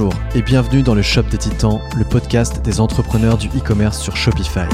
[0.00, 4.16] Bonjour et bienvenue dans le Shop des Titans, le podcast des entrepreneurs du e-commerce sur
[4.16, 4.66] Shopify.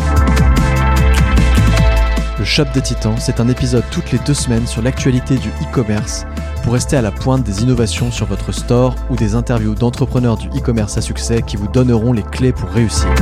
[2.38, 6.26] Le Shop des Titans, c'est un épisode toutes les deux semaines sur l'actualité du e-commerce
[6.62, 10.46] pour rester à la pointe des innovations sur votre store ou des interviews d'entrepreneurs du
[10.50, 13.12] e-commerce à succès qui vous donneront les clés pour réussir.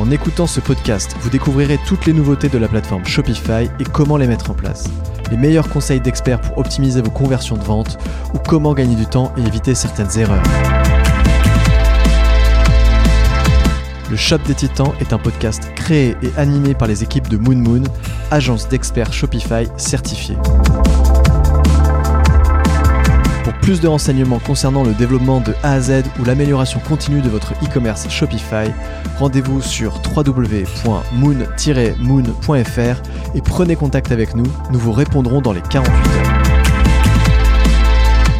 [0.00, 4.16] En écoutant ce podcast, vous découvrirez toutes les nouveautés de la plateforme Shopify et comment
[4.16, 4.90] les mettre en place
[5.30, 7.98] les meilleurs conseils d'experts pour optimiser vos conversions de vente
[8.34, 10.42] ou comment gagner du temps et éviter certaines erreurs.
[14.10, 17.56] Le Shop des Titans est un podcast créé et animé par les équipes de Moon
[17.56, 17.82] Moon,
[18.30, 20.36] agence d'experts Shopify certifiée.
[23.64, 27.54] Plus de renseignements concernant le développement de A à Z ou l'amélioration continue de votre
[27.64, 28.70] e-commerce Shopify,
[29.18, 33.02] rendez-vous sur www.moon-moon.fr
[33.34, 36.32] et prenez contact avec nous, nous vous répondrons dans les 48 heures.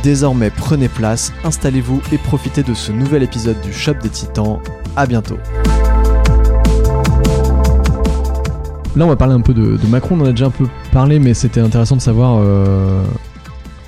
[0.03, 4.59] Désormais prenez place, installez-vous et profitez de ce nouvel épisode du Shop des Titans.
[4.95, 5.39] A bientôt.
[8.95, 10.19] Là, on va parler un peu de, Macron.
[10.21, 12.41] On en a déjà un peu parlé, mais c'était intéressant de savoir.
[12.41, 13.03] Euh,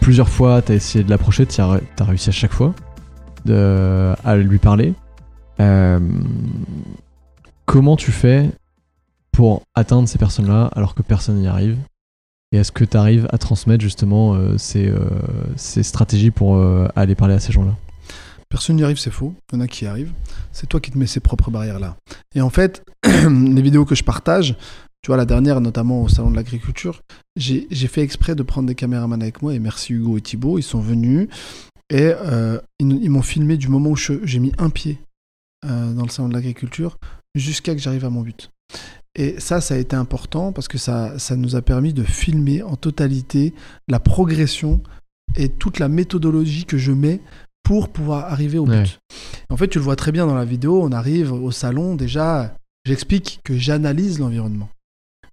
[0.06, 2.72] plusieurs fois, tu as essayé de l'approcher, tu as, réussi à chaque fois
[3.48, 4.94] à lui parler.
[5.58, 5.98] Euh,
[7.64, 8.52] comment tu fais
[9.32, 11.76] pour atteindre ces personnes-là alors que personne n'y arrive?
[12.52, 15.08] Et est-ce que tu arrives à transmettre justement euh, ces, euh,
[15.56, 17.74] ces, stratégies pour aller parler à ces gens-là?
[18.48, 19.34] Personne n'y arrive, c'est faux.
[19.52, 20.12] Il y en a qui y arrivent.
[20.52, 21.96] C'est toi qui te mets ces propres barrières-là.
[22.36, 24.54] Et en fait, les vidéos que je partage,
[25.06, 27.00] tu vois, la dernière, notamment au Salon de l'Agriculture,
[27.36, 30.64] j'ai fait exprès de prendre des caméramans avec moi, et merci Hugo et Thibault, ils
[30.64, 31.28] sont venus,
[31.90, 32.10] et
[32.80, 34.98] ils, m'ont filmé du moment où j'ai mis un pied
[35.62, 36.98] dans le Salon de l'Agriculture
[37.36, 38.50] jusqu'à que j'arrive à mon but.
[39.14, 42.64] Et ça, ça a été important parce que ça, ça nous a permis de filmer
[42.64, 43.54] en totalité
[43.86, 44.82] la progression
[45.36, 47.20] et toute la méthodologie que je mets
[47.62, 48.98] pour pouvoir arriver au but.
[49.50, 52.56] En fait, tu le vois très bien dans la vidéo, on arrive au salon, déjà,
[52.84, 54.68] j'explique que j'analyse l'environnement.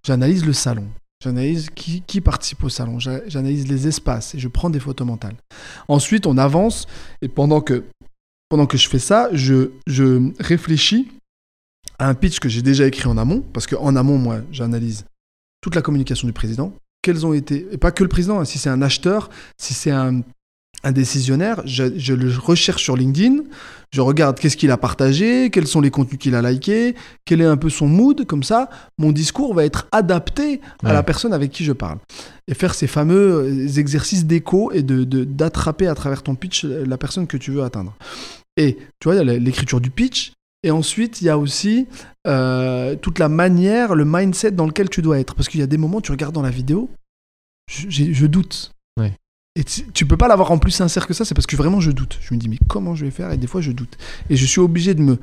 [0.04, 0.86] J'analyse le salon.
[1.22, 2.98] J'analyse qui, participe au salon.
[2.98, 5.36] J'analyse les espaces et je prends des photos mentales.
[5.88, 6.86] Ensuite, on avance
[7.22, 7.84] et pendant que,
[8.48, 11.08] pendant que je fais ça, je, je réfléchis
[11.98, 15.04] un pitch que j'ai déjà écrit en amont, parce qu'en amont, moi, j'analyse
[15.60, 18.58] toute la communication du président, quels ont été, et pas que le président, hein, si
[18.58, 20.22] c'est un acheteur, si c'est un,
[20.92, 23.42] décisionnaire, je, le recherche sur LinkedIn,
[23.92, 27.46] je regarde qu'est-ce qu'il a partagé, quels sont les contenus qu'il a likés, quel est
[27.46, 28.68] un peu son mood, comme ça,
[28.98, 31.98] mon discours va être adapté à la personne avec qui je parle.
[32.48, 36.98] Et faire ces fameux euh, exercices d'écho et de, d'attraper à travers ton pitch la
[36.98, 37.94] personne que tu veux atteindre.
[38.56, 40.32] Et tu vois, il y a l'écriture du pitch,
[40.64, 41.86] et ensuite, il y a aussi
[42.26, 45.34] euh, toute la manière, le mindset dans lequel tu dois être.
[45.34, 46.88] Parce qu'il y a des moments, tu regardes dans la vidéo,
[47.68, 48.72] je, doute.
[49.56, 51.92] Et tu, peux pas l'avoir en plus sincère que ça, c'est parce que vraiment je
[51.92, 52.18] doute.
[52.20, 53.30] Je me dis, mais comment je vais faire?
[53.30, 53.96] Et des fois, je doute.
[54.28, 55.18] Et je suis obligé de me,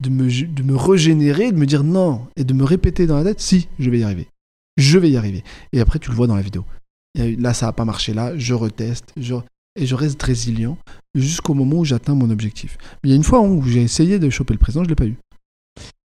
[0.00, 3.24] de me, de me régénérer, de me dire non, et de me répéter dans la
[3.24, 4.26] tête, si, je vais y arriver.
[4.76, 5.44] Je vais y arriver.
[5.72, 6.64] Et après, tu le vois dans la vidéo.
[7.14, 9.12] Là, ça n'a pas marché, là, je reteste.
[9.16, 10.76] Et je reste résilient
[11.14, 12.76] jusqu'au moment où j'atteins mon objectif.
[13.02, 14.94] Mais il y a une fois où j'ai essayé de choper le président, je l'ai
[14.94, 15.16] pas eu.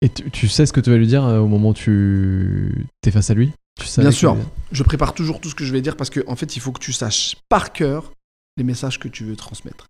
[0.01, 3.11] Et tu, sais ce que tu vas lui dire euh, au moment où tu es
[3.11, 3.51] face à lui?
[3.97, 4.37] Bien sûr,
[4.71, 6.71] je prépare toujours tout ce que je vais dire parce qu'en en fait, il faut
[6.71, 8.11] que tu saches par cœur
[8.57, 9.87] les messages que tu veux transmettre.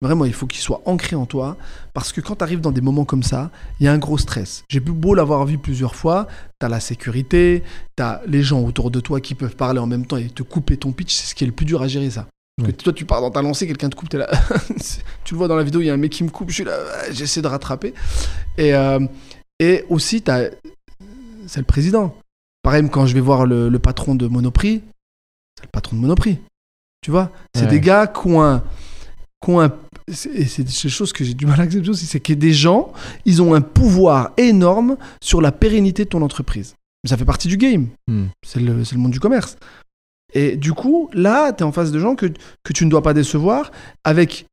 [0.00, 1.56] Vraiment, il faut qu'ils soient ancrés en toi
[1.94, 3.50] parce que quand tu arrives dans des moments comme ça,
[3.80, 4.64] il y a un gros stress.
[4.68, 6.28] J'ai beau l'avoir vu plusieurs fois,
[6.60, 7.62] tu as la sécurité,
[7.96, 10.42] tu as les gens autour de toi qui peuvent parler en même temps et te
[10.42, 12.26] couper ton pitch, c'est ce qui est le plus dur à gérer ça.
[12.56, 14.30] Parce que toi, tu pars dans ta lancée, quelqu'un te coupe, es là.
[15.24, 16.54] tu le vois dans la vidéo, il y a un mec qui me coupe, je
[16.54, 16.76] suis là,
[17.10, 17.94] j'essaie de rattraper.
[18.58, 19.00] Et, euh,
[19.58, 22.16] et aussi, c'est le président.
[22.64, 24.82] Pareil, quand je vais voir le, patron de Monoprix,
[25.54, 26.38] c'est le patron de Monoprix.
[27.02, 28.62] Tu vois C'est des gars qui ont un.
[29.46, 32.90] et c'est des choses que j'ai du mal à accepter aussi, c'est que des gens,
[33.26, 36.74] ils ont un pouvoir énorme sur la pérennité de ton entreprise.
[37.04, 37.88] Mais ça fait partie du game.
[38.08, 38.28] Hmm.
[38.42, 39.58] C'est le, le monde du commerce.
[40.32, 42.26] Et du coup, là, tu es en face de gens que,
[42.62, 43.72] que tu ne dois pas décevoir
[44.04, 44.46] avec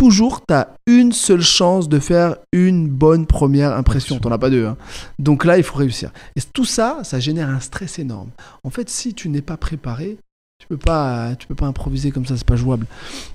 [0.00, 4.18] toujours, tu as une seule chance de faire une bonne première impression.
[4.18, 4.64] Tu n'en as pas deux.
[4.64, 4.78] Hein.
[5.18, 6.10] Donc là, il faut réussir.
[6.36, 8.30] Et tout ça, ça génère un stress énorme.
[8.64, 10.16] En fait, si tu n'es pas préparé,
[10.60, 12.86] tu peux pas, tu peux pas improviser comme ça, c'est pas jouable.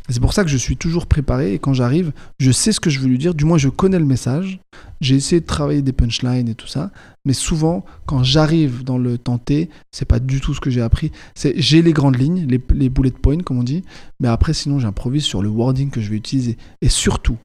[0.09, 2.91] C'est pour ça que je suis toujours préparé et quand j'arrive, je sais ce que
[2.91, 3.33] je veux lui dire.
[3.33, 4.59] Du moins, je connais le message.
[5.01, 6.91] J'ai essayé de travailler des punchlines et tout ça,
[7.25, 11.11] mais souvent, quand j'arrive dans le tenter, c'est pas du tout ce que j'ai appris.
[11.33, 13.83] C'est j'ai les grandes lignes, les, les bullet points comme on dit,
[14.19, 16.57] mais après, sinon, j'improvise sur le wording que je vais utiliser.
[16.81, 17.37] Et surtout,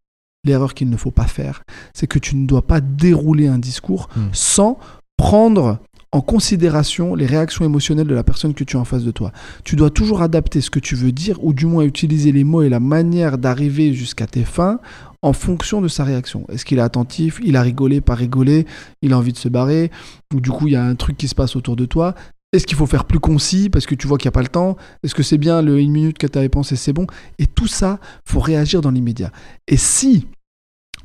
[0.44, 1.62] l'erreur qu'il ne faut pas faire,
[1.94, 4.28] c'est que tu ne dois pas dérouler un discours hmm.
[4.32, 4.78] sans
[5.16, 5.78] prendre
[6.12, 9.32] en considération les réactions émotionnelles de la personne que tu as en face de toi.
[9.64, 12.62] Tu dois toujours adapter ce que tu veux dire, ou du moins utiliser les mots
[12.62, 14.80] et la manière d'arriver jusqu'à tes fins
[15.22, 16.46] en fonction de sa réaction.
[16.48, 17.40] Est-ce qu'il est attentif?
[17.44, 18.66] Il a rigolé, pas rigolé?
[19.02, 19.90] Il a envie de se barrer?
[20.34, 22.14] Ou du coup, il y a un truc qui se passe autour de toi?
[22.52, 24.48] Est-ce qu'il faut faire plus concis parce que tu vois qu'il n'y a pas le
[24.48, 24.76] temps?
[25.04, 27.06] Est-ce que c'est bien le une minute que tu avais pensé, c'est bon?
[27.38, 29.30] Et tout ça, faut réagir dans l'immédiat.
[29.68, 30.26] Et si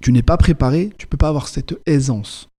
[0.02, 2.50] tu n'es pas préparé, tu peux pas avoir cette aisance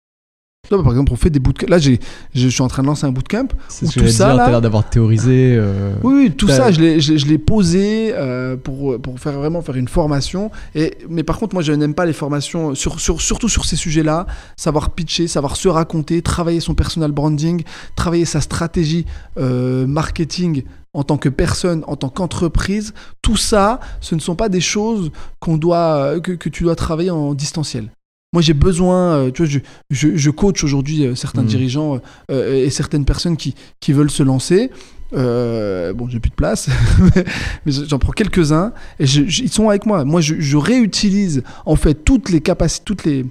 [0.68, 1.66] par exemple, on fait des bootcamps.
[1.68, 2.00] Là, j'ai,
[2.34, 3.48] je suis en train de lancer un bootcamp.
[3.68, 4.48] C'est ce que tout ça, là...
[4.50, 5.56] l'air d'avoir théorisé.
[5.58, 9.76] Euh, oui, tout ça, je l'ai, je, l'ai posé euh, pour, pour faire vraiment faire
[9.76, 10.50] une formation.
[10.74, 13.76] Et, mais par contre, moi, je n'aime pas les formations, sur, sur, surtout sur ces
[13.76, 14.26] sujets-là.
[14.56, 17.62] Savoir pitcher, savoir se raconter, travailler son personal branding,
[17.94, 19.06] travailler sa stratégie
[19.38, 20.64] euh, marketing
[20.94, 25.10] en tant que personne, en tant qu'entreprise, tout ça, ce ne sont pas des choses
[25.40, 27.90] qu'on doit, que, que tu dois travailler en distanciel.
[28.36, 31.46] Moi, j'ai besoin, euh, tu vois, je, coach aujourd'hui euh, certains mm.
[31.46, 34.70] dirigeants euh, et certaines personnes qui, qui veulent se lancer.
[35.10, 36.68] bon, j'ai plus de place,
[37.64, 40.04] mais j'en prends quelques-uns et ils sont avec moi.
[40.04, 43.24] Moi, je, réutilise en fait toutes les capacités, toutes les,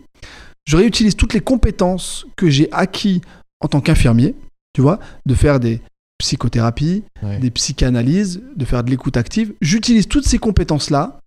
[0.65, 3.21] je réutilise toutes les compétences que j'ai acquis
[3.61, 4.33] en tant qu'infirmier,
[4.73, 5.81] tu vois, de faire des
[6.17, 7.03] psychothérapies,
[7.41, 9.53] des psychanalyses, de faire de l'écoute active.
[9.61, 11.19] J'utilise toutes ces compétences-là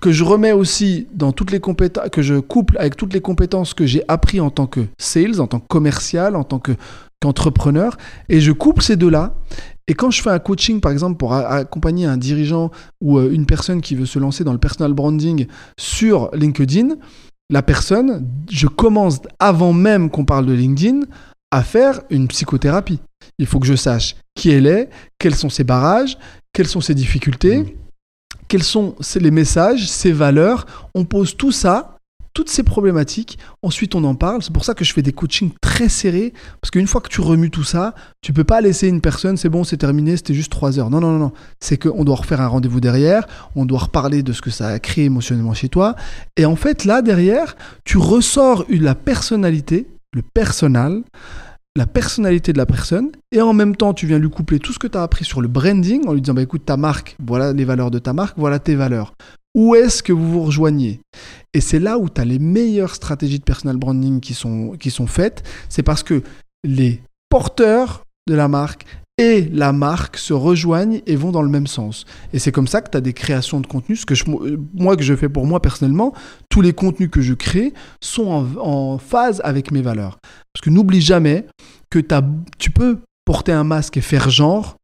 [0.00, 3.74] que je remets aussi dans toutes les compétences, que je couple avec toutes les compétences
[3.74, 6.72] que j'ai appris en tant que sales, en tant que commercial, en tant que
[7.20, 7.96] qu'entrepreneur,
[8.28, 9.34] et je couple ces deux-là.
[9.88, 13.46] Et quand je fais un coaching, par exemple, pour accompagner un dirigeant ou euh, une
[13.46, 15.46] personne qui veut se lancer dans le personal branding
[15.78, 16.96] sur LinkedIn,
[17.50, 21.00] la personne, je commence avant même qu'on parle de LinkedIn
[21.50, 23.00] à faire une psychothérapie.
[23.38, 26.18] Il faut que je sache qui elle est, quels sont ses barrages,
[26.52, 27.58] quelles sont ses difficultés.
[27.58, 27.66] Mmh
[28.48, 30.66] quels sont les messages, ses valeurs.
[30.94, 31.98] On pose tout ça,
[32.34, 33.38] toutes ces problématiques.
[33.62, 34.42] Ensuite, on en parle.
[34.42, 36.32] C'est pour ça que je fais des coachings très serrés.
[36.60, 39.48] Parce qu'une fois que tu remues tout ça, tu peux pas laisser une personne, c'est
[39.48, 40.88] bon, c'est terminé, c'était juste trois heures.
[40.90, 41.32] Non, non, non, non.
[41.60, 43.26] C'est qu'on doit refaire un rendez-vous derrière.
[43.56, 45.96] On doit reparler de ce que ça a créé émotionnellement chez toi.
[46.36, 51.02] Et en fait, là, derrière, tu ressors la personnalité, le personnel
[51.76, 54.78] la personnalité de la personne et en même temps tu viens lui coupler tout ce
[54.78, 57.52] que tu as appris sur le branding en lui disant bah écoute ta marque, voilà
[57.52, 59.14] les valeurs de ta marque, voilà tes valeurs.
[59.54, 61.00] Où est-ce que vous vous rejoignez?
[61.54, 64.90] Et c'est là où tu as les meilleures stratégies de personal branding qui sont, qui
[64.90, 66.22] sont faites, c'est parce que
[66.64, 68.84] les porteurs de la marque
[69.18, 72.06] et la marque se rejoignent et vont dans le même sens.
[72.32, 73.96] Et c'est comme ça que tu as des créations de contenu.
[73.96, 74.24] Ce que je,
[74.74, 76.14] moi, que je fais pour moi personnellement,
[76.48, 80.18] tous les contenus que je crée sont en, phase avec mes valeurs.
[80.52, 81.46] Parce que n'oublie jamais
[81.90, 81.98] que
[82.58, 84.76] tu peux porter un masque et faire genre,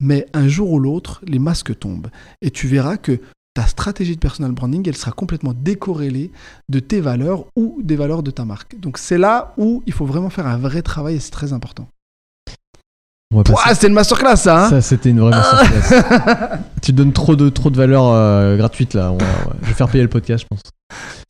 [0.00, 2.08] mais un jour ou l'autre, les masques tombent.
[2.40, 3.20] Et tu verras que
[3.54, 6.30] ta stratégie de personal branding, elle sera complètement décorrélée
[6.70, 8.80] de tes valeurs ou des valeurs de ta marque.
[8.80, 11.86] Donc c'est là où il faut vraiment faire un vrai travail et c'est très important.
[13.72, 14.64] C'était une masterclass, ça.
[14.64, 16.58] Hein ça, c'était une vraie masterclass.
[16.82, 19.14] tu donnes trop de, trop de valeur euh, gratuite, là.
[19.62, 20.62] je vais faire payer le podcast, je pense.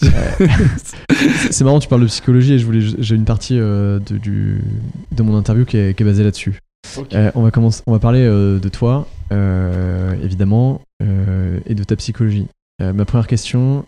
[1.50, 4.62] c'est marrant, tu parles de psychologie et je voulais, j'ai une partie euh, de, du,
[5.12, 6.58] de mon interview qui est, basée là-dessus.
[7.14, 9.06] Euh, on, va commencer, on va parler de toi,
[10.22, 12.46] évidemment, et de ta psychologie.
[12.80, 13.84] ma première question,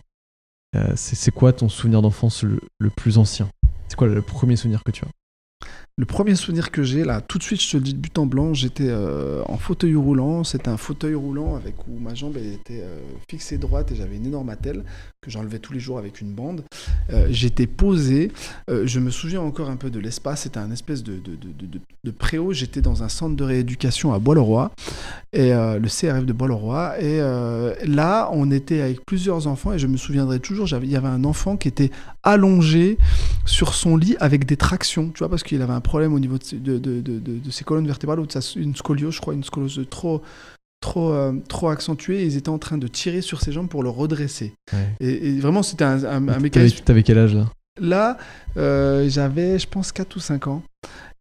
[0.95, 3.47] c'est, quoi ton souvenir d'enfance le plus ancien?
[3.87, 5.09] C'est quoi le premier souvenir que tu as?
[5.97, 8.17] Le premier souvenir que j'ai, là, tout de suite, je te le dis de but
[8.19, 10.43] en blanc, j'étais euh, en fauteuil roulant.
[10.43, 12.99] C'était un fauteuil roulant avec où ma jambe était euh,
[13.29, 14.83] fixée droite et j'avais une énorme attelle
[15.21, 16.65] que j'enlevais tous les jours avec une bande.
[17.13, 18.33] Euh, j'étais posé.
[18.67, 20.41] je me souviens encore un peu de l'espace.
[20.41, 22.51] C'était un espèce de, de, de, de, préau.
[22.51, 24.71] J'étais dans un centre de rééducation à Bois-le-Roi,
[25.31, 27.01] et, le CRF de Bois-le-Roi.
[27.01, 27.19] Et
[27.85, 31.23] là, on était avec plusieurs enfants et je me souviendrai toujours, il y avait un
[31.23, 31.91] enfant qui était
[32.23, 32.97] allongé
[33.45, 36.37] sur son lit avec des tractions, tu vois, parce qu'il avait un problème au niveau
[36.37, 39.43] de, de, de, de ses colonnes vertébrales ou de sa, une scoliose, je crois, une
[39.43, 40.21] scoliose trop,
[40.81, 42.21] trop, euh, trop accentuée.
[42.21, 44.53] Et ils étaient en train de tirer sur ses jambes pour le redresser.
[44.99, 46.83] Et, vraiment, c'était un, un, un mécanisme.
[46.83, 47.49] T'avais quel âge là?
[47.79, 48.17] Là,
[48.57, 50.63] euh, j'avais, je pense, 4 ou 5 ans.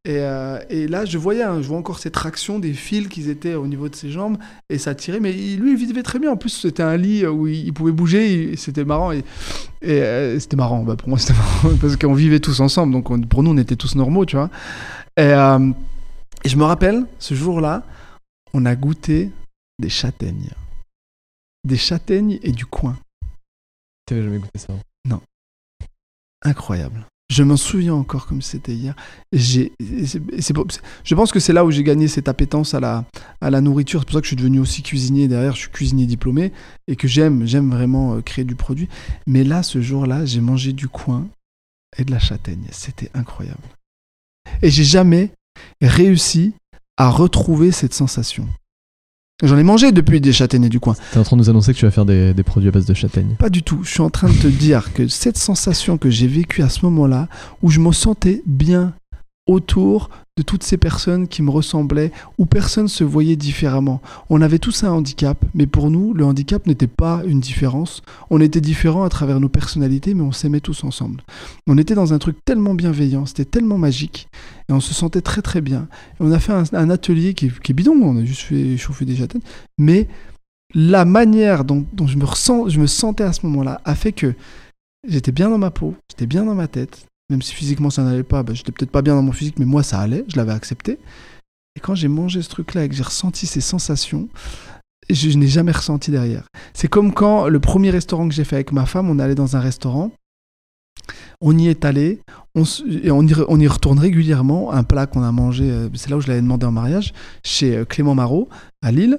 [0.07, 3.29] Et, euh, et, là, je voyais, hein, je vois encore ces tractions des fils qui
[3.29, 4.37] étaient au niveau de ses jambes
[4.69, 5.19] et ça tirait.
[5.19, 6.31] Mais lui, il vivait très bien.
[6.31, 8.55] En plus, c'était un lit où il, pouvait bouger.
[8.57, 9.13] C'était marrant.
[9.13, 9.25] Et,
[9.83, 10.85] et euh, c'était marrant.
[10.85, 12.93] Bah, pour moi, c'était marrant parce qu'on vivait tous ensemble.
[12.93, 14.51] Donc, pour nous, on était tous normaux, tu vois.
[15.17, 15.31] Et,
[16.45, 17.83] et je me rappelle, ce jour-là,
[18.53, 19.31] on a goûté
[19.81, 20.51] des châtaignes.
[21.65, 22.97] Des châtaignes et du coin.
[24.07, 24.81] T'avais jamais goûté ça Non.
[26.45, 27.07] Incroyable.
[27.31, 28.95] Je m'en souviens encore comme c'était hier.
[29.33, 33.07] Je pense que c'est là où j'ai gagné cette appétence à la,
[33.41, 34.01] à la nourriture.
[34.01, 35.55] C'est pour ça que je suis devenu aussi cuisinier derrière.
[35.55, 36.53] Je suis cuisinier diplômé
[36.87, 38.89] et que j'aime, j'aime vraiment euh, créer du produit.
[39.27, 41.27] Mais là, ce jour-là, j'ai mangé du coin
[41.97, 42.67] et de la châtaigne.
[42.73, 43.63] C'était incroyable.
[44.61, 45.33] Et j'ai jamais
[45.81, 46.53] réussi
[46.99, 48.47] à retrouver cette sensation.
[49.43, 50.95] J'en ai mangé depuis des châtaigniers du coin.
[51.13, 52.87] T'es en train de nous annoncer que tu vas faire des, des produits à base
[52.87, 53.35] de châtaigne.
[53.37, 53.81] Pas du tout.
[53.83, 56.85] Je suis en train de te dire que cette sensation que j'ai vécue à ce
[56.87, 57.27] moment-là,
[57.61, 58.95] où je me sentais bien
[59.47, 64.01] autour de toutes ces personnes qui me ressemblaient, où personne se voyait différemment.
[64.31, 68.03] On avait tous un handicap, mais pour nous, le handicap n'était pas une différence.
[68.31, 71.23] On était différents à travers nos personnalités, mais on s'aimait tous ensemble.
[71.69, 74.29] On était dans un truc tellement bienveillant, c'était tellement magique,
[74.69, 75.89] et on se sentait très très bien.
[76.19, 79.43] On a fait un, atelier qui, est- bidon, on a juste fait chauffer des châtaignes,
[79.79, 80.09] mais
[80.75, 82.17] la manière dont, je
[82.81, 84.35] me sentais à ce moment-là a fait que
[85.07, 88.23] j'étais bien dans ma peau, j'étais bien dans ma tête, même si physiquement ça n'allait
[88.23, 90.53] pas, bah, j'étais peut-être pas bien dans mon physique, mais moi ça allait, je l'avais
[90.53, 90.99] accepté.
[91.77, 94.29] Et quand j'ai mangé ce truc-là et que j'ai ressenti ces sensations,
[95.11, 96.47] je, je n'ai jamais ressenti derrière.
[96.73, 99.57] C'est comme quand le premier restaurant que j'ai fait avec ma femme, on allait dans
[99.57, 100.13] un restaurant,
[101.41, 102.21] on y est allé,
[102.55, 106.41] on, y retourne régulièrement, un plat qu'on a mangé, euh, c'est là où je l'avais
[106.41, 107.13] demandé en mariage,
[107.45, 108.49] chez euh, Clément Marot,
[108.83, 109.19] à Lille.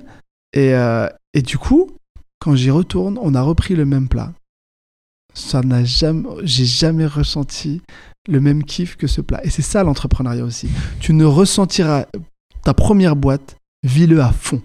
[0.53, 1.91] Et, euh, et du coup,
[2.39, 4.33] quand j'y retourne, on a repris le même plat.
[5.35, 7.81] Ça n'a jamais, j'ai jamais ressenti
[8.27, 9.41] le même kiff que ce plat.
[9.43, 10.69] Et c'est ça l'entrepreneuriat aussi.
[10.99, 12.05] Tu ne ressentiras
[12.63, 14.61] ta première boîte, vis-le à fond.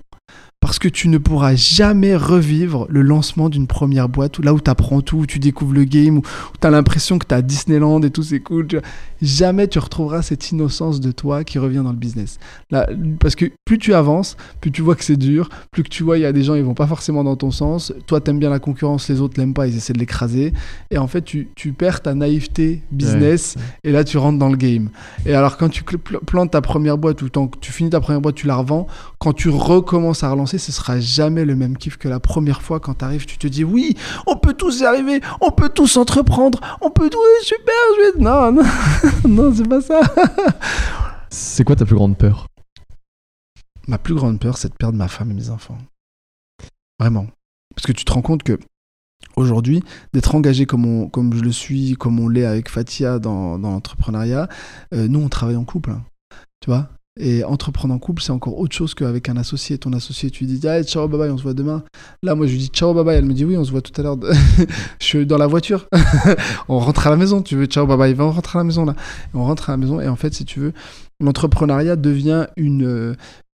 [0.70, 4.70] Parce que tu ne pourras jamais revivre le lancement d'une première boîte, là où tu
[4.70, 8.00] apprends tout, où tu découvres le game, où, tu as l'impression que tu à Disneyland
[8.02, 8.68] et tout, c'est cool.
[8.68, 8.78] tu.
[9.20, 12.38] Jamais tu retrouveras cette innocence de toi qui revient dans le business.
[12.70, 16.04] Là, parce que plus tu avances, plus tu vois que c'est dur, plus que tu
[16.04, 17.92] vois, il y a des gens, ils vont pas forcément dans ton sens.
[18.06, 20.52] Toi, t'aimes bien la concurrence, les autres l'aiment pas, ils essaient de l'écraser.
[20.92, 24.56] Et en fait, tu, tu perds ta naïveté business et là, tu rentres dans le
[24.56, 24.90] game.
[25.26, 28.20] Et alors, quand tu plantes ta première boîte ou tant que tu finis ta première
[28.20, 28.86] boîte, tu la revends,
[29.18, 32.78] quand tu recommences à relancer, ce sera jamais le même kiff que la première fois
[32.78, 33.26] quand tu arrives.
[33.26, 33.96] Tu te dis, oui,
[34.28, 38.12] on peut tous y arriver, on peut tous entreprendre, on peut tout, oui, super, je
[38.18, 38.22] vais.
[38.24, 38.62] Non, non,
[39.28, 40.00] non, c'est pas ça.
[41.30, 42.46] C'est quoi ta plus grande peur?
[43.88, 45.78] Ma plus grande peur, c'est de perdre ma femme et mes enfants.
[47.00, 47.26] Vraiment.
[47.74, 48.58] Parce que tu te rends compte que
[49.36, 53.58] aujourd'hui, d'être engagé comme, on, comme je le suis, comme on l'est avec Fatia dans,
[53.58, 54.48] dans l'entrepreneuriat,
[54.94, 55.90] euh, nous, on travaille en couple.
[55.90, 56.02] hein.
[56.60, 56.88] tu vois?
[57.18, 59.78] Et entreprendre en couple, c'est encore autre chose qu'avec un associé.
[59.78, 61.82] Ton associé, tu lui dis ah, ciao, bye bye, on se voit demain.
[62.22, 63.16] Là, moi, je lui dis ciao, bye bye.
[63.16, 64.16] Elle me dit oui, on se voit tout à l'heure.
[65.00, 65.88] je suis dans la voiture.
[66.68, 67.42] on rentre à la maison.
[67.42, 68.14] Tu veux ciao, bye bye.
[68.14, 68.94] Va, on rentre à la maison là.
[69.34, 70.00] On rentre à la maison.
[70.00, 70.72] Et en fait, si tu veux,
[71.20, 73.14] l'entrepreneuriat devient une, euh,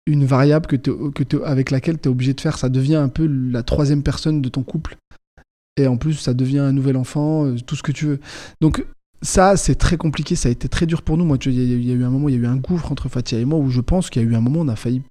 [0.06, 2.56] une variable que que avec laquelle tu es obligé de faire.
[2.56, 4.96] Ça devient un peu la troisième personne de ton couple.
[5.76, 8.20] Et en plus, ça devient un nouvel enfant, euh, tout ce que tu veux.
[8.60, 8.84] Donc,
[9.22, 10.34] ça, c'est très compliqué.
[10.36, 11.24] Ça a été très dur pour nous.
[11.24, 13.38] Moi, il y, a- eu un moment, il y a eu un gouffre entre Fatia
[13.38, 15.02] et moi où je pense qu'il y a eu un moment, on a failli.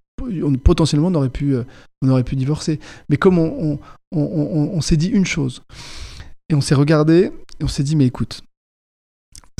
[0.64, 1.64] potentiellement, on aurait, pu, euh,
[2.04, 2.80] on aurait pu divorcer.
[3.10, 3.80] Mais comme on,
[4.12, 5.64] on- on- on s'est dit une chose,
[6.50, 8.44] et on s'est regardé, et on s'est dit, mais écoute,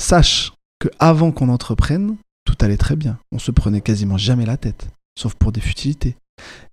[0.00, 3.18] sache que avant qu'on entreprenne, tout allait très bien.
[3.32, 6.16] On se prenait quasiment jamais la tête, sauf pour des futilités.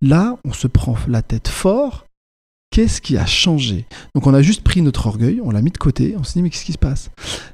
[0.01, 2.05] Là, on se prend la tête fort.
[2.79, 5.77] Qu'est-ce qui a changé Donc on a juste pris notre orgueil, on l'a mis de
[5.77, 7.09] côté, on s'est dit mais qu'est-ce qui se passe?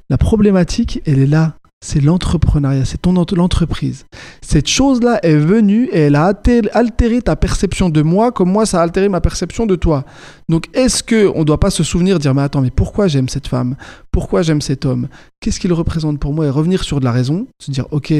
[0.07, 1.55] La problématique, elle est là.
[1.83, 4.05] C'est l'entrepreneuriat, c'est ton ent- l'entreprise.
[4.43, 8.67] Cette chose-là est venue et elle a alté- altéré ta perception de moi comme moi
[8.67, 10.05] ça a altéré ma perception de toi.
[10.47, 13.47] Donc est-ce que on doit pas se souvenir dire mais attends mais pourquoi j'aime cette
[13.47, 13.77] femme?
[14.11, 15.07] Pourquoi j'aime cet homme?
[15.39, 16.45] Qu'est-ce qu'il représente pour moi?
[16.45, 18.13] Et revenir sur de la raison, se dire OK,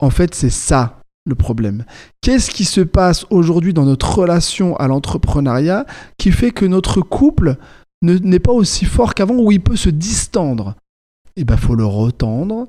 [0.00, 0.98] en fait c'est ça
[1.28, 1.84] le problème.
[2.20, 5.86] Qu'est-ce qui se passe aujourd'hui dans notre relation à l'entrepreneuriat
[6.18, 7.56] qui fait que notre couple
[8.02, 10.74] ne- n'est pas aussi fort qu'avant ou il peut se distendre?
[11.36, 12.66] Eh ben, faut le retendre.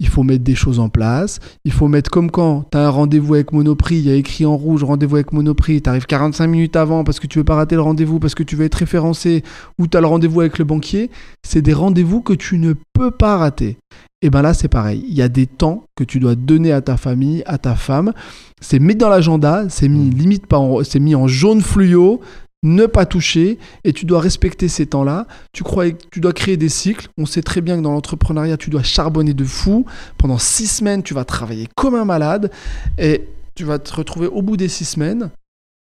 [0.00, 1.38] Il faut mettre des choses en place.
[1.64, 4.44] Il faut mettre comme quand tu as un rendez-vous avec Monoprix, il y a écrit
[4.44, 7.54] en rouge rendez-vous avec Monoprix, tu arrives 45 minutes avant parce que tu veux pas
[7.54, 9.44] rater le rendez-vous, parce que tu veux être référencé,
[9.78, 11.08] ou tu as le rendez-vous avec le banquier.
[11.46, 13.76] C'est des rendez-vous que tu ne peux pas rater.
[14.22, 15.04] Et ben là, c'est pareil.
[15.08, 18.12] Il y a des temps que tu dois donner à ta famille, à ta femme.
[18.60, 22.20] C'est mis dans l'agenda, c'est mis limite pas en, c'est mis en jaune fluo,
[22.62, 25.26] ne pas toucher, et tu dois respecter ces temps-là.
[25.52, 27.08] Tu crois que tu dois créer des cycles.
[27.18, 29.84] On sait très bien que dans l'entrepreneuriat, tu dois charbonner de fou.
[30.18, 32.52] Pendant six semaines, tu vas travailler comme un malade,
[32.98, 33.24] et
[33.56, 35.30] tu vas te retrouver au bout des six semaines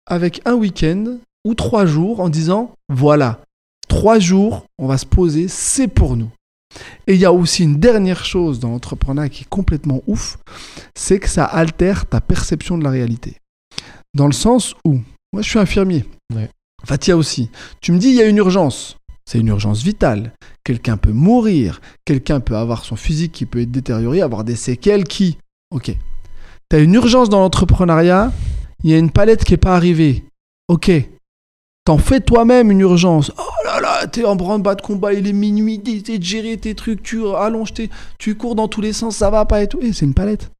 [0.06, 3.40] avec un week-end ou trois jours en disant voilà,
[3.88, 6.30] trois jours, on va se poser, c'est pour nous.
[7.06, 10.38] Et il y a aussi une dernière chose dans l'entrepreneuriat qui est complètement ouf,
[10.94, 13.36] c'est que ça altère ta perception de la réalité.
[14.14, 15.00] Dans le sens où,
[15.32, 16.48] moi je suis infirmier, Ouais.
[16.84, 17.50] Fatia aussi,
[17.80, 18.96] tu me dis il y a une urgence,
[19.26, 20.32] c'est une urgence vitale,
[20.64, 25.04] quelqu'un peut mourir, quelqu'un peut avoir son physique qui peut être détérioré, avoir des séquelles
[25.04, 25.38] qui...
[25.70, 25.94] Ok.
[26.70, 28.32] Tu as une urgence dans l'entrepreneuriat,
[28.82, 30.24] il y a une palette qui n'est pas arrivée.
[30.68, 30.90] Ok.
[31.84, 33.32] T'en fais toi-même une urgence.
[33.38, 33.59] Oh
[34.02, 37.26] Ah, t'es en branle-bas de combat, il est minuit, t'essaies de gérer tes trucs, tu
[37.36, 39.78] allonges, tes- tu cours dans tous les sens, ça va pas et tout.
[39.82, 40.50] Et c'est une palette.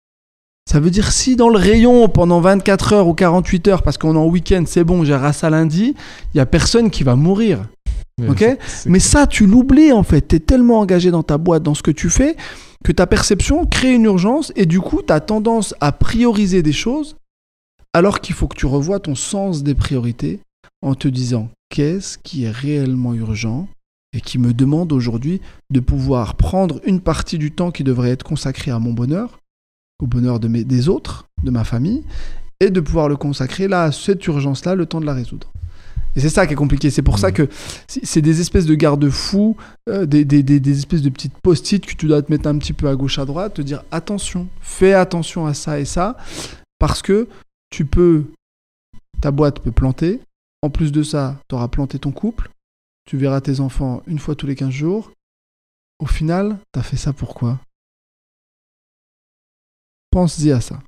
[0.71, 4.15] Ça veut dire si dans le rayon pendant 24 heures ou 48 heures, parce qu'on
[4.15, 5.95] est en week-end, c'est bon, j'ai à lundi,
[6.35, 7.67] il y a personne qui va mourir.
[8.29, 10.29] Ok c'est- c'est- Mais ça, tu l'oublies en fait.
[10.29, 12.37] Tu es tellement engagé dans ta boîte, dans ce que tu fais,
[12.85, 16.75] que ta perception crée une urgence et du coup, tu as tendance à prioriser des
[16.75, 17.17] choses
[17.95, 20.41] alors qu'il faut que tu revoies ton sens des priorités
[20.83, 23.69] en te disant qu'est-ce qui est réellement urgent
[24.13, 28.25] et qui me demande aujourd'hui de pouvoir prendre une partie du temps qui devrait être
[28.25, 29.39] consacré à mon bonheur,
[30.03, 32.03] au bonheur de mes, des autres, de ma famille,
[32.61, 35.51] et de pouvoir le consacrer là à cette urgence-là, le temps de la résoudre.
[36.17, 36.91] Et c'est ça qui est compliqué.
[36.91, 37.35] C'est pour ça Mhm.
[37.35, 37.49] que
[37.87, 39.57] c'est c'est des espèces de garde-fous,
[39.89, 42.59] euh, des, des- des- des espèces de petites post-it que tu dois te mettre un
[42.59, 46.17] petit peu à gauche, à droite, te dire attention, fais attention à ça et ça,
[46.81, 47.29] parce que
[47.71, 48.25] tu peux,
[49.21, 50.21] ta boîte peut planter.
[50.63, 52.51] En plus de ça, tu auras planté ton couple.
[53.07, 55.13] Tu verras tes enfants une fois tous les 15 jours.
[55.99, 57.59] Au final, tu as fait ça pourquoi
[60.11, 60.81] Pense-y à ça.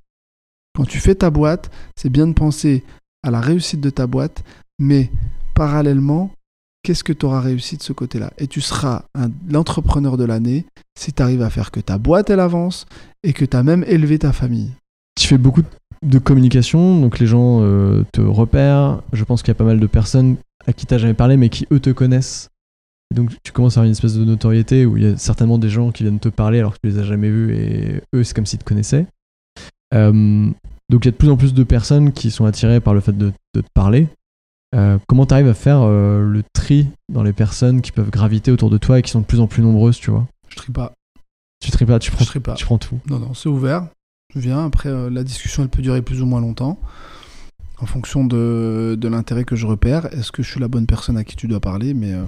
[0.75, 2.85] Quand tu fais ta boîte, c'est bien de penser
[3.23, 4.43] à la réussite de ta boîte,
[4.79, 5.11] mais
[5.55, 6.33] parallèlement,
[6.83, 8.33] qu'est-ce que tu auras réussi de ce côté-là?
[8.39, 9.05] Et tu seras
[9.49, 10.67] l'entrepreneur de l'année
[10.99, 12.87] si tu arrives à faire que ta boîte, elle avance
[13.23, 14.73] et que tu as même élevé ta famille.
[15.15, 15.69] Tu fais beaucoup de
[16.19, 19.03] communication, donc les gens euh, te repèrent.
[19.13, 21.49] Je pense qu'il y a pas mal de personnes à qui tu jamais parlé, mais
[21.49, 22.49] qui eux te connaissent.
[23.11, 25.59] Et donc tu commences à avoir une espèce de notoriété où il y a certainement
[25.59, 28.25] des gens qui viennent te parler alors que tu les as jamais vus et eux
[28.25, 29.07] c'est comme s'ils te connaissaient.
[29.95, 30.51] Euh,
[30.91, 33.01] donc il y a de plus en plus de personnes qui sont attirées par le
[33.01, 34.09] fait de, de te parler.
[34.75, 38.71] Euh, comment tu arrives à faire le tri dans les personnes qui peuvent graviter autour
[38.71, 40.27] de toi et qui sont de plus en plus nombreuses, tu vois?
[40.49, 40.95] Je trie pas.
[41.63, 42.55] Tu tries pas, tu prends, Je trie pas.
[42.55, 42.99] tu prends tout.
[43.09, 43.89] Non, non, c'est ouvert.
[44.35, 44.65] Je viens.
[44.65, 46.79] Après, euh, la discussion, elle peut durer plus ou moins longtemps.
[47.79, 50.07] En fonction de, de l'intérêt que je repère.
[50.15, 51.95] Est-ce que je suis la bonne personne à qui tu dois parler?
[51.95, 52.23] Mais euh,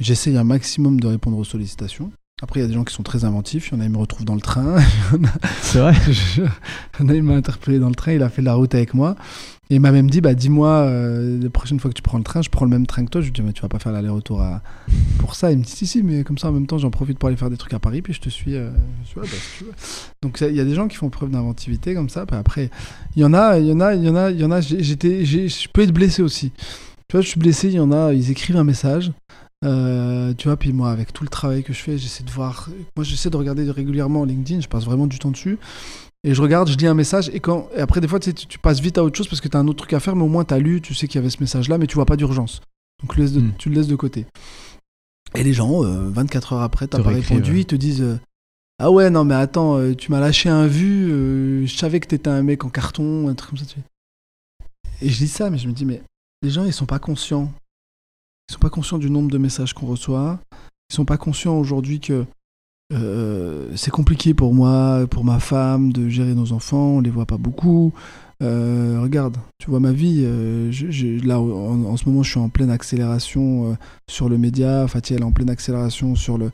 [0.00, 2.10] j'essaye un maximum de répondre aux sollicitations.
[2.42, 3.68] Après, il y a des gens qui sont très inventifs.
[3.68, 4.76] Il y en a, ils me retrouvent dans le train.
[5.12, 5.94] Il y en a- C'est vrai
[6.38, 8.74] Il y en a, il m'a interpellé dans le train, il a fait la route
[8.74, 9.14] avec moi.
[9.74, 12.22] Et il m'a même dit, bah dis-moi, euh, la prochaine fois que tu prends le
[12.22, 13.20] train, je prends le même train que toi.
[13.20, 14.40] Je lui dis, mais tu vas pas faire l'aller-retour
[15.18, 15.50] pour ça.
[15.50, 17.36] Il me dit, si, si, mais comme ça, en même temps, j'en profite pour aller
[17.36, 18.54] faire des trucs à Paris, puis je te suis.
[18.54, 18.70] euh,
[19.16, 19.22] bah.
[20.22, 22.24] Donc il y a des gens qui font preuve d'inventivité comme ça.
[22.24, 22.70] Puis après,
[23.16, 24.52] il y en a, il y en a, il y en a, il y en
[24.52, 26.52] a, je peux être blessé aussi.
[27.08, 29.10] Tu vois, je suis blessé, il y en a, ils écrivent un message.
[29.64, 32.68] Euh, tu vois, puis moi, avec tout le travail que je fais, j'essaie de voir.
[32.96, 35.58] Moi, j'essaie de regarder régulièrement LinkedIn, je passe vraiment du temps dessus.
[36.26, 37.68] Et je regarde, je lis un message, et, quand...
[37.76, 39.48] et après, des fois, tu, sais, tu, tu passes vite à autre chose parce que
[39.48, 41.06] tu as un autre truc à faire, mais au moins, tu as lu, tu sais
[41.06, 42.62] qu'il y avait ce message-là, mais tu vois pas d'urgence.
[43.02, 43.52] Donc, tu le laisses de, Mm.
[43.58, 44.26] tu le laisses de côté.
[45.34, 47.60] Et les gens, euh, 24 heures après, t'as pas répondu, ouais.
[47.60, 48.18] ils te disent euh,
[48.78, 52.06] Ah ouais, non, mais attends, euh, tu m'as lâché un vu, euh, je savais que
[52.06, 53.66] t'étais un mec en carton, un truc comme ça.
[53.66, 53.80] tu.
[55.02, 56.02] Et je dis ça, mais je me dis Mais
[56.40, 57.52] les gens, ils sont pas conscients.
[58.48, 60.38] Ils sont pas conscients du nombre de messages qu'on reçoit.
[60.90, 62.24] Ils sont pas conscients aujourd'hui que
[62.92, 66.96] euh, c'est compliqué pour moi, pour ma femme, de gérer nos enfants.
[66.96, 67.92] On les voit pas beaucoup.
[68.42, 70.22] Euh, regarde, tu vois ma vie.
[70.24, 70.70] euh,
[71.24, 73.76] là, en, ce moment, je suis en pleine accélération
[74.08, 74.86] sur le média.
[74.86, 76.50] Fatih, elle est en pleine accélération sur le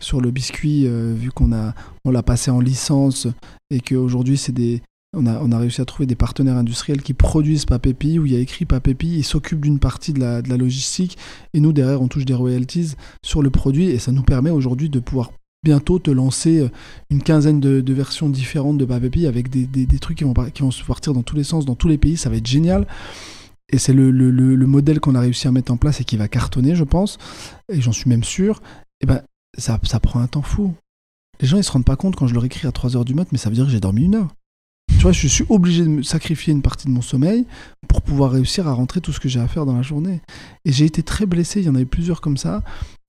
[0.00, 3.28] sur le biscuit, vu qu'on a on l'a passé en licence
[3.70, 4.82] et qu'aujourd'hui c'est des
[5.16, 8.32] on a, on a réussi à trouver des partenaires industriels qui produisent Papépi, où il
[8.32, 11.18] y a écrit Papépi, ils s'occupent d'une partie de la, de la logistique,
[11.52, 14.88] et nous, derrière, on touche des royalties sur le produit, et ça nous permet aujourd'hui
[14.88, 16.68] de pouvoir bientôt te lancer euh,
[17.10, 20.84] une quinzaine de, versions différentes de Papépi, avec des, des, trucs qui vont, qui se
[20.84, 22.86] partir dans tous les sens, dans tous les pays, ça va être génial.
[23.70, 26.04] Et c'est le, le, le- le modèle qu'on a réussi à mettre en place et
[26.04, 27.18] qui va cartonner, je pense,
[27.70, 28.60] et j'en suis même sûr.
[29.00, 29.22] Et ben,
[29.56, 30.74] ça, ça prend un temps fou.
[31.40, 33.28] Les gens, ils se rendent pas compte quand je leur écris à 3h du mat,
[33.32, 34.34] mais ça veut dire que j'ai dormi une heure.
[34.90, 37.46] Tu vois, je suis obligé de me sacrifier une partie de mon sommeil
[37.88, 40.20] pour pouvoir réussir à rentrer tout ce que j'ai à faire dans la journée.
[40.64, 42.62] Et j'ai été très blessé, il y en avait plusieurs comme ça,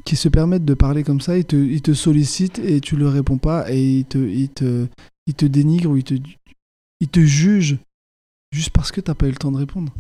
[0.05, 3.13] qui se permettent de parler comme ça, ils te, ils te sollicitent et tu leur
[3.13, 4.87] réponds pas, et ils te, ils te,
[5.27, 6.15] ils te dénigrent ou ils te,
[6.99, 7.77] ils te jugent
[8.51, 9.93] juste parce que t'as pas eu le temps de répondre.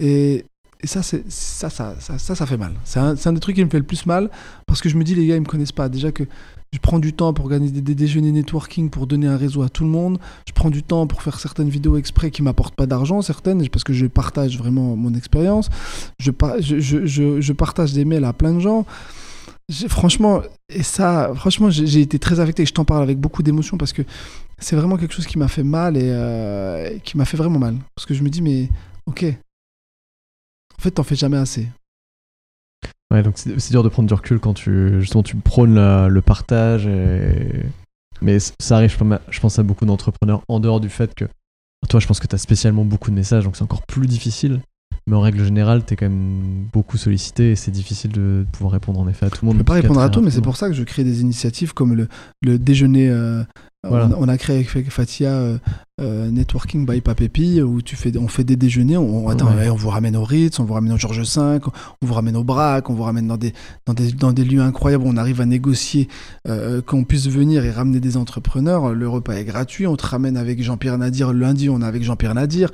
[0.00, 0.44] Et,
[0.80, 2.74] et ça, ça, ça, ça, ça, fait mal.
[2.84, 4.30] C'est un, un des trucs qui me fait le plus mal
[4.66, 5.88] parce que je me dis, les gars, ils me connaissent pas.
[5.88, 6.24] Déjà que
[6.72, 9.82] je prends du temps pour organiser des, déjeuners networking pour donner un réseau à tout
[9.82, 10.18] le monde.
[10.46, 13.82] Je prends du temps pour faire certaines vidéos exprès qui m'apportent pas d'argent, certaines, parce
[13.82, 15.68] que je partage vraiment mon expérience.
[16.20, 16.30] Je,
[16.60, 18.86] je, je, je, partage des mails à plein de gens.
[19.88, 22.64] Franchement, et ça, franchement, j'ai été très affecté.
[22.66, 24.02] Je t'en parle avec beaucoup d'émotion parce que
[24.58, 27.76] c'est vraiment quelque chose qui m'a fait mal et euh, qui m'a fait vraiment mal.
[27.96, 28.68] Parce que je me dis, mais
[29.06, 29.24] ok,
[30.78, 31.68] en fait, t'en fais jamais assez.
[33.12, 36.22] Ouais, donc c'est dur de prendre du recul quand tu justement tu prônes la- le
[36.22, 36.86] partage.
[36.86, 37.62] Et...
[38.22, 38.90] Mais ça arrive,
[39.30, 41.24] je pense- à beaucoup d'entrepreneurs en dehors du fait que
[41.88, 44.60] toi, je pense que tu as spécialement beaucoup de messages, donc c'est encore plus difficile.
[45.08, 49.00] Mais en règle générale, t'es quand même beaucoup sollicité et c'est difficile de pouvoir répondre
[49.00, 49.54] en effet à tout le monde.
[49.56, 51.72] Je peux pas répondre à tout, mais c'est pour ça que je crée des initiatives
[51.74, 52.06] comme le,
[52.42, 53.08] le déjeuner.
[53.08, 53.42] euh,
[53.88, 54.08] Voilà.
[54.08, 55.58] on, a- on a créé avec Fatia euh,
[56.02, 58.98] euh, Networking by Papépi où tu fais, on fait des déjeuners.
[58.98, 59.62] On, on- attends, Ouais.
[59.62, 61.58] ouais, on vous ramène au Ritz, on vous ramène au Georges V,
[62.02, 63.54] on vous ramène au Brac, on vous ramène dans des,
[63.86, 66.08] dans des, dans des lieux incroyables où on arrive à négocier
[66.46, 68.92] euh, qu'on puisse venir et ramener des entrepreneurs.
[68.92, 69.86] Le repas est gratuit.
[69.86, 71.32] On te ramène avec Jean-Pierre Nadir.
[71.32, 72.70] Le lundi, on est avec Jean-Pierre Nadir.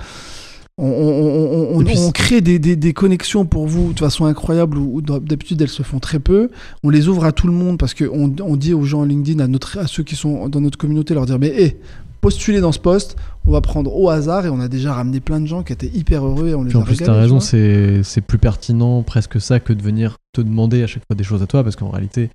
[0.78, 3.94] On, on- on- on- Et puis on c'est- crée des, des- des connexions pour vous
[3.94, 6.50] de façon incroyable où, où d'habitude elles se font très peu.
[6.84, 9.46] On les ouvre à tout le monde parce qu'on on dit aux gens LinkedIn, à,
[9.48, 11.78] notre, à ceux qui sont dans notre communauté, leur dire Mais hé,
[12.20, 14.44] postulez dans ce poste, on va prendre au hasard.
[14.44, 16.68] Et on a déjà ramené plein de gens qui étaient hyper heureux et on les
[16.68, 20.42] Puis en a plus, t'as raison, c'est plus pertinent presque ça que de venir te
[20.42, 22.28] demander à chaque fois des choses à toi, parce qu'en réalité,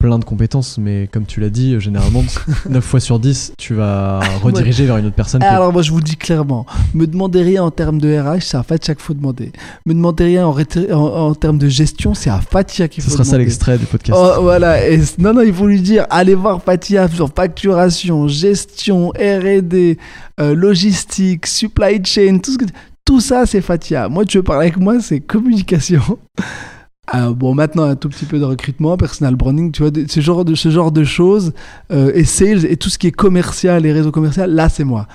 [0.00, 2.24] plein de compétences, mais comme tu l'as dit, euh, généralement,
[2.68, 5.42] 9 fois sur 10, tu vas rediriger vers une autre personne.
[5.42, 8.56] qui Alors moi je vous dis clairement, me demandez rien en termes de RH, c'est
[8.56, 9.52] à Fatia qu'il faut demander.
[9.84, 13.08] Me demandez rien en, rété- en, en termes de gestion, c'est à Fatia qu'il Ce
[13.10, 13.44] faut sera ça demander.
[13.44, 14.18] l'extrait du podcast.
[14.20, 14.88] Oh, voilà.
[14.88, 19.98] Et non, non, il faut lui dire, allez voir Fatia sur facturation, gestion, R&D,
[20.40, 22.64] euh, logistique, supply chain, tout, ce que-
[23.04, 24.08] tout ça, c'est Fatia.
[24.08, 26.00] Moi, tu veux parler avec moi, c'est communication.
[27.12, 30.20] Ah, bon, maintenant, un tout petit peu de recrutement, personal branding, tu vois, de- ce
[30.20, 31.52] genre de, ce genre de choses,
[31.90, 35.08] euh, et sales, et tout ce qui est commercial, les réseaux commerciaux, là, c'est moi.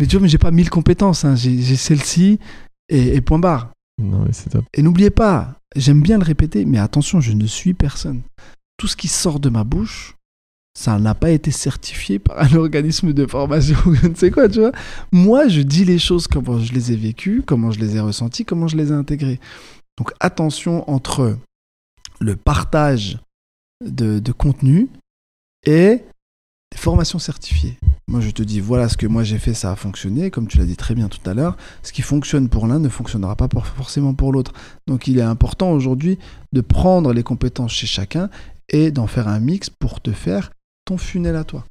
[0.00, 1.36] Mais tu vois, mais j'ai pas mille compétences, hein.
[1.36, 2.40] j'ai celle-ci,
[2.88, 3.70] et, et point barre.
[4.02, 4.64] Non, mais c'est top.
[4.74, 8.22] Et n'oubliez pas, j'aime bien le répéter, mais attention, je ne suis personne.
[8.76, 10.14] Tout ce qui sort de ma bouche,
[10.78, 14.48] ça n'a pas été certifié par un organisme de formation ou je ne sais quoi,
[14.48, 14.72] tu vois.
[15.12, 18.44] Moi, je dis les choses comment je les ai vécues, comment je les ai ressenties,
[18.44, 19.40] comment je les ai intégrées.
[19.98, 21.38] Donc attention entre
[22.20, 23.18] le partage
[23.84, 24.88] de, de contenu
[25.64, 26.02] et
[26.72, 27.76] des formations certifiées.
[28.08, 30.58] Moi, je te dis, voilà ce que moi j'ai fait, ça a fonctionné, comme tu
[30.58, 31.56] l'as dit très bien tout à l'heure.
[31.82, 34.52] Ce qui fonctionne pour l'un ne fonctionnera pas pour- forcément pour l'autre.
[34.86, 36.18] Donc, il est important aujourd'hui
[36.52, 38.30] de prendre les compétences chez chacun
[38.68, 40.50] et d'en faire un mix pour te faire
[40.84, 41.64] ton funnel à toi.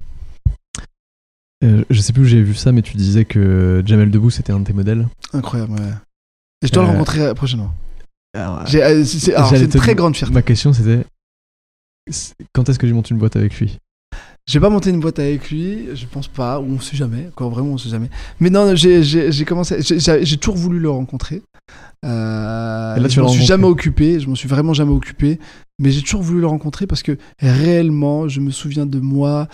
[1.64, 4.52] Euh, je sais plus où j'ai vu ça, mais tu disais que Jamel Debbouze c'était
[4.52, 5.08] un de tes modèles.
[5.34, 5.94] Incroyable, ouais.
[6.62, 7.74] Et je dois le Euh, rencontrer prochainement.
[8.66, 10.34] J'ai- euh, c'est- une très grande fierté.
[10.34, 11.06] Ma question c'était
[12.54, 13.78] quand est-ce que j'ai monté une boîte avec lui?
[14.48, 17.48] J'ai pas monté une boîte avec lui, je pense pas, ou on sait jamais, quoi,
[17.50, 18.10] vraiment on sait jamais.
[18.40, 18.76] Mais non,
[19.46, 21.42] commencé, j'ai j'ai toujours voulu le rencontrer.
[22.06, 25.40] Euh, Et là, tu je m'en suis jamais occupé, je m'en suis vraiment jamais occupé,
[25.80, 29.48] mais j'ai toujours voulu le rencontrer parce que réellement, je me souviens de moi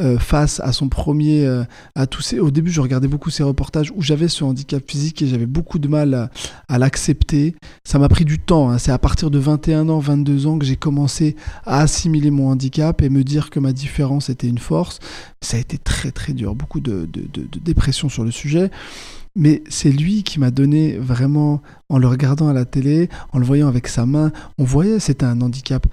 [0.00, 2.38] euh, face à son premier, euh, à tous ces.
[2.40, 5.78] Au début, je regardais beaucoup ses reportages où j'avais ce handicap physique et j'avais beaucoup
[5.78, 6.30] de mal à,
[6.68, 7.54] à l'accepter.
[7.84, 8.70] Ça m'a pris du temps.
[8.70, 8.78] hein.
[8.78, 13.02] C'est à partir de 21 ans, 22 ans que j'ai commencé à assimiler mon handicap
[13.02, 14.98] et me dire que ma différence était une force.
[15.42, 18.70] Ça a été très très dur, beaucoup de, de, de- de dépression sur le sujet.
[19.38, 23.44] Mais c'est lui qui m'a donné vraiment, en le regardant à la télé, en le
[23.44, 25.86] voyant avec sa main, on voyait c'était un handicap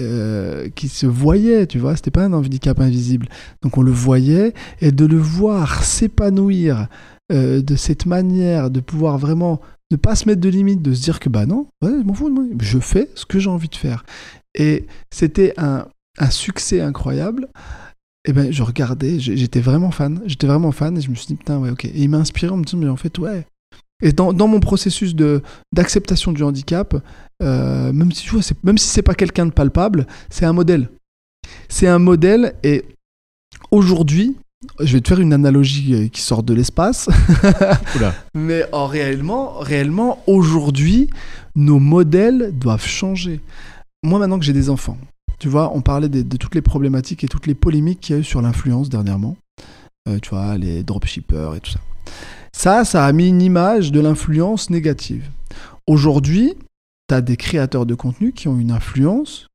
[0.00, 3.26] euh, qui se voyait, tu vois, c'était pas un handicap invisible.
[3.62, 4.52] Donc on le voyait
[4.82, 6.88] et de le voir s'épanouir
[7.32, 11.02] euh, de cette manière, de pouvoir vraiment ne pas se mettre de limite, de se
[11.02, 11.68] dire que bah non,
[12.60, 14.04] je fais ce que j'ai envie de faire.
[14.54, 15.86] Et c'était un
[16.28, 17.48] succès incroyable.
[18.28, 21.36] Et ben je regardais, j'étais vraiment fan, j'étais vraiment fan et je me suis dit
[21.36, 21.86] putain ouais ok.
[21.86, 23.46] Et il m'a inspiré en me disant mais en fait ouais.
[24.02, 26.94] Et dans, dans mon processus de d'acceptation du handicap,
[27.42, 30.90] euh, même si tu vois, même si c'est pas quelqu'un de palpable, c'est un modèle.
[31.70, 32.84] C'est un modèle et
[33.70, 34.36] aujourd'hui,
[34.78, 37.08] je vais te faire une analogie euh, qui sort de l'espace.
[38.34, 41.08] Mais en réellement, réellement, aujourd'hui,
[41.56, 43.40] nos modèles doivent changer.
[44.02, 44.98] Moi, maintenant que j'ai des enfants,
[45.38, 48.18] tu vois, on parlait de, de toutes les problématiques et toutes les polémiques qu'il y
[48.18, 49.36] a eu sur l'influence dernièrement.
[50.08, 51.80] Euh, tu vois, les dropshippers et tout ça.
[52.52, 55.28] Ça, ça a mis une image de l'influence négative.
[55.86, 56.54] Aujourd'hui,
[57.08, 59.48] tu as des créateurs de contenu qui ont une influence,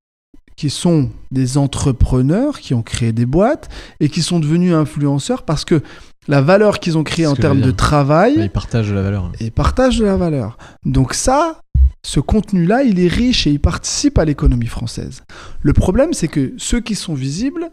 [0.56, 3.70] qui sont des entrepreneurs, qui ont créé des boîtes
[4.00, 5.82] et qui sont devenus influenceurs parce que
[6.28, 9.32] la valeur qu'ils ont créée en termes de travail Ouais, Il partage de la valeur.
[9.40, 10.58] et partage de la valeur.
[10.86, 11.60] Donc ça,
[12.06, 15.24] ce contenu-là, il est riche et il participe à l'économie française.
[15.62, 17.72] Le problème, c'est que ceux qui sont visibles,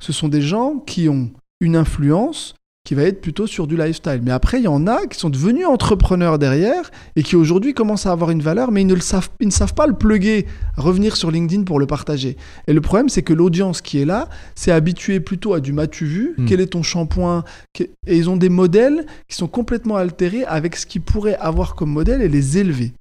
[0.00, 4.20] ce sont des gens qui ont une influence qui va être plutôt sur du lifestyle.
[4.22, 8.06] Mais après, il y en a qui sont devenus entrepreneurs derrière et qui aujourd'hui commencent
[8.06, 10.46] à avoir une valeur, mais ils ne, le savent, ils ne savent pas le plugger,
[10.78, 12.38] revenir sur LinkedIn pour le partager.
[12.66, 16.06] Et le problème, c'est que l'audience qui est là, c'est habituée plutôt à du m'as-tu
[16.06, 16.44] vu, Mm.
[16.46, 17.44] quel est ton shampoing,
[17.78, 21.90] et ils ont des modèles qui sont complètement altérés avec ce qu'ils pourraient avoir comme
[21.90, 22.94] modèle et les élever.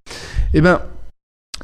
[0.54, 0.82] Eh ben,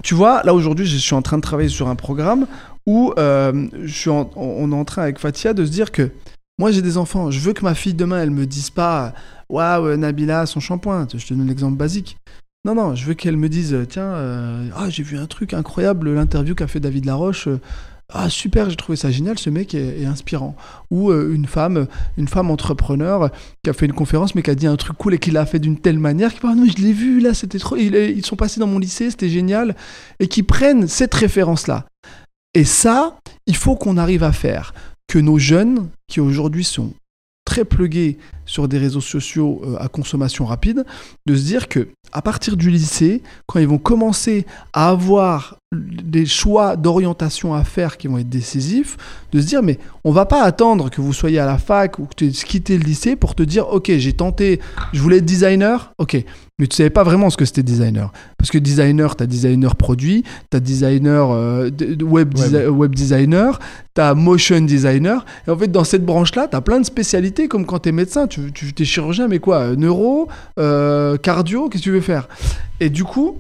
[0.03, 2.47] tu vois, là aujourd'hui, je suis en train de travailler sur un programme
[2.85, 6.09] où euh, je suis en- on est en train avec Fatia de se dire que
[6.59, 7.31] Moi, j'ai des enfants.
[7.31, 9.13] Je veux que ma fille demain, elle me dise pas
[9.49, 11.07] Waouh, Nabila, son shampoing.
[11.15, 12.17] Je te donne l'exemple basique.
[12.63, 16.13] Non, non, je veux qu'elle me dise Tiens, euh, ah, j'ai vu un truc incroyable,
[16.13, 17.47] l'interview qu'a fait David Laroche.
[18.15, 20.56] Ah super, j'ai trouvé ça génial, ce mec est, inspirant.
[20.91, 23.32] Ou euh, une femme, une femme entrepreneur
[23.63, 25.47] qui a fait une conférence mais qui a dit un truc cool et qui l'a
[25.47, 28.26] fait d'une telle manière qui parle non mais je l'ai vu là, c'était trop, ils
[28.26, 29.76] sont passés dans mon lycée, c'était génial
[30.19, 31.88] et qui prennent cette référence là.
[32.54, 34.76] Et ça, il faut qu'on arrive à faire
[35.08, 36.93] que nos jeunes qui aujourd'hui sont
[37.45, 40.86] très plugués sur des réseaux sociaux euh, à consommation rapide,
[41.26, 46.25] de se dire que à partir du lycée, quand ils vont commencer à avoir des
[46.25, 48.97] choix d'orientation à faire qui vont être décisifs,
[49.31, 52.05] de se dire mais on va pas attendre que vous soyez à la fac ou
[52.05, 54.59] que tu aies quitté le lycée pour te dire ok j'ai tenté,
[54.93, 56.23] je voulais être designer, ok,
[56.59, 58.12] mais tu savais pas vraiment ce que c'était designer.
[58.38, 61.69] Parce que designer, tu as designer produit, tu as designer euh,
[62.01, 62.33] web, Web.
[62.36, 63.59] desi- web designer,
[63.95, 65.25] tu as motion designer.
[65.47, 67.91] Et en fait, dans cette branche-là, tu as plein de spécialités, comme quand tu es
[67.91, 70.27] médecin, tu, tu es chirurgien, mais quoi Neuro,
[70.59, 72.27] euh, cardio, qu'est-ce que tu veux faire?
[72.79, 73.38] Et du coup,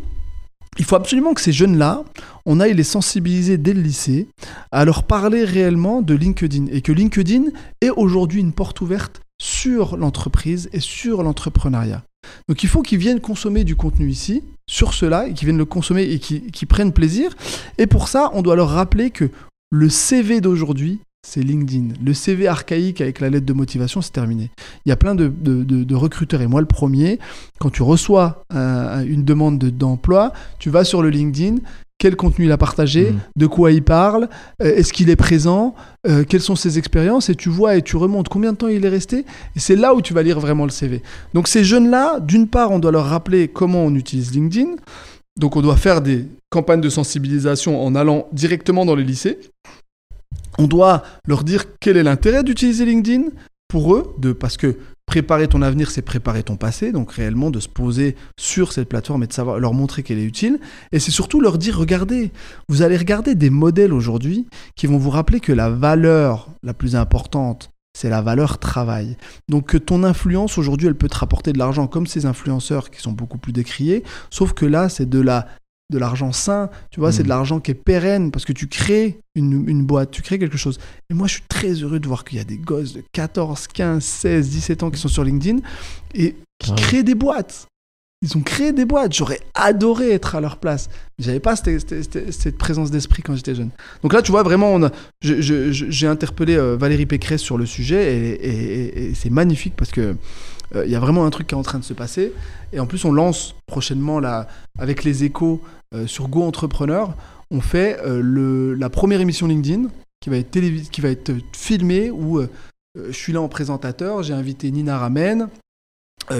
[0.77, 2.03] il faut absolument que ces jeunes-là,
[2.45, 4.27] on aille les sensibiliser dès le lycée,
[4.71, 6.65] à leur parler réellement de LinkedIn.
[6.71, 7.45] Et que LinkedIn
[7.81, 12.03] est aujourd'hui une porte ouverte sur l'entreprise et sur l'entrepreneuriat.
[12.47, 15.65] Donc il faut qu'ils viennent consommer du contenu ici, sur cela, et qu'ils viennent le
[15.65, 17.35] consommer et qu'ils prennent plaisir.
[17.77, 19.29] Et pour ça, on doit leur rappeler que
[19.71, 21.93] le CV d'aujourd'hui, c'est LinkedIn.
[22.03, 24.51] Le CV archaïque avec la lettre de motivation, c'est terminé.
[24.85, 27.17] Il y a plein de, de- de- de recruteurs, et moi le premier,
[27.59, 31.55] quand tu reçois un- une demande de- d'emploi, tu vas sur le LinkedIn,
[31.97, 33.19] quel contenu il a partagé, Mhm.
[33.37, 34.27] de quoi il parle,
[34.61, 35.73] euh, est-ce qu'il est présent,
[36.05, 38.83] euh, quelles sont ses expériences, et tu vois et tu remontes combien de temps il
[38.83, 39.19] est resté,
[39.55, 41.01] et c'est là où tu vas lire vraiment le CV.
[41.33, 44.71] Donc ces jeunes-là, d'une part, on doit leur rappeler comment on utilise LinkedIn,
[45.39, 49.39] donc on doit faire des campagnes de sensibilisation en allant directement dans les lycées.
[50.57, 53.29] On doit leur dire quel est l'intérêt d'utiliser LinkedIn
[53.67, 57.59] pour eux, de, parce que préparer ton avenir, c'est préparer ton passé, donc réellement de
[57.59, 60.59] se poser sur cette plateforme et de savoir leur montrer qu'elle est utile.
[60.91, 62.31] Et c'est surtout leur dire, regardez,
[62.69, 66.95] vous allez regarder des modèles aujourd'hui qui vont vous rappeler que la valeur la plus
[66.95, 69.17] importante, c'est la valeur travail.
[69.49, 73.01] Donc que ton influence aujourd'hui, elle peut te rapporter de l'argent comme ces influenceurs qui
[73.01, 75.47] sont beaucoup plus décriés, sauf que là, c'est de la
[75.91, 79.19] de l'argent sain, tu vois, c'est de l'argent qui est pérenne parce que tu crées
[79.35, 80.79] une, une boîte, tu crées quelque chose.
[81.09, 83.67] Et moi, je suis très heureux de voir qu'il y a des gosses de 14,
[83.67, 85.59] 15, 16, 17 ans qui sont sur LinkedIn
[86.15, 86.81] et qui Ah ouais.
[86.81, 87.67] créent des boîtes.
[88.23, 89.13] Ils ont créé des boîtes.
[89.13, 90.89] J'aurais adoré être à leur place.
[91.19, 93.69] J'avais pas cette, cette- cette- présence d'esprit quand j'étais jeune.
[94.01, 94.79] Donc là, tu vois, vraiment,
[95.21, 100.15] j'ai interpellé euh, Valérie Pécresse sur le sujet et, c'est magnifique parce que
[100.75, 102.31] euh, il y a vraiment un truc qui est en train de se passer.
[102.71, 104.47] Et en plus, on lance prochainement, là,
[104.79, 105.61] avec les échos
[105.93, 107.13] euh, sur Go Entrepreneur,
[107.51, 109.89] on fait la première émission LinkedIn
[110.21, 110.59] qui va être,
[110.89, 112.41] qui va être filmée où
[112.95, 114.23] je suis là en présentateur.
[114.23, 115.49] J'ai invité Nina Ramen,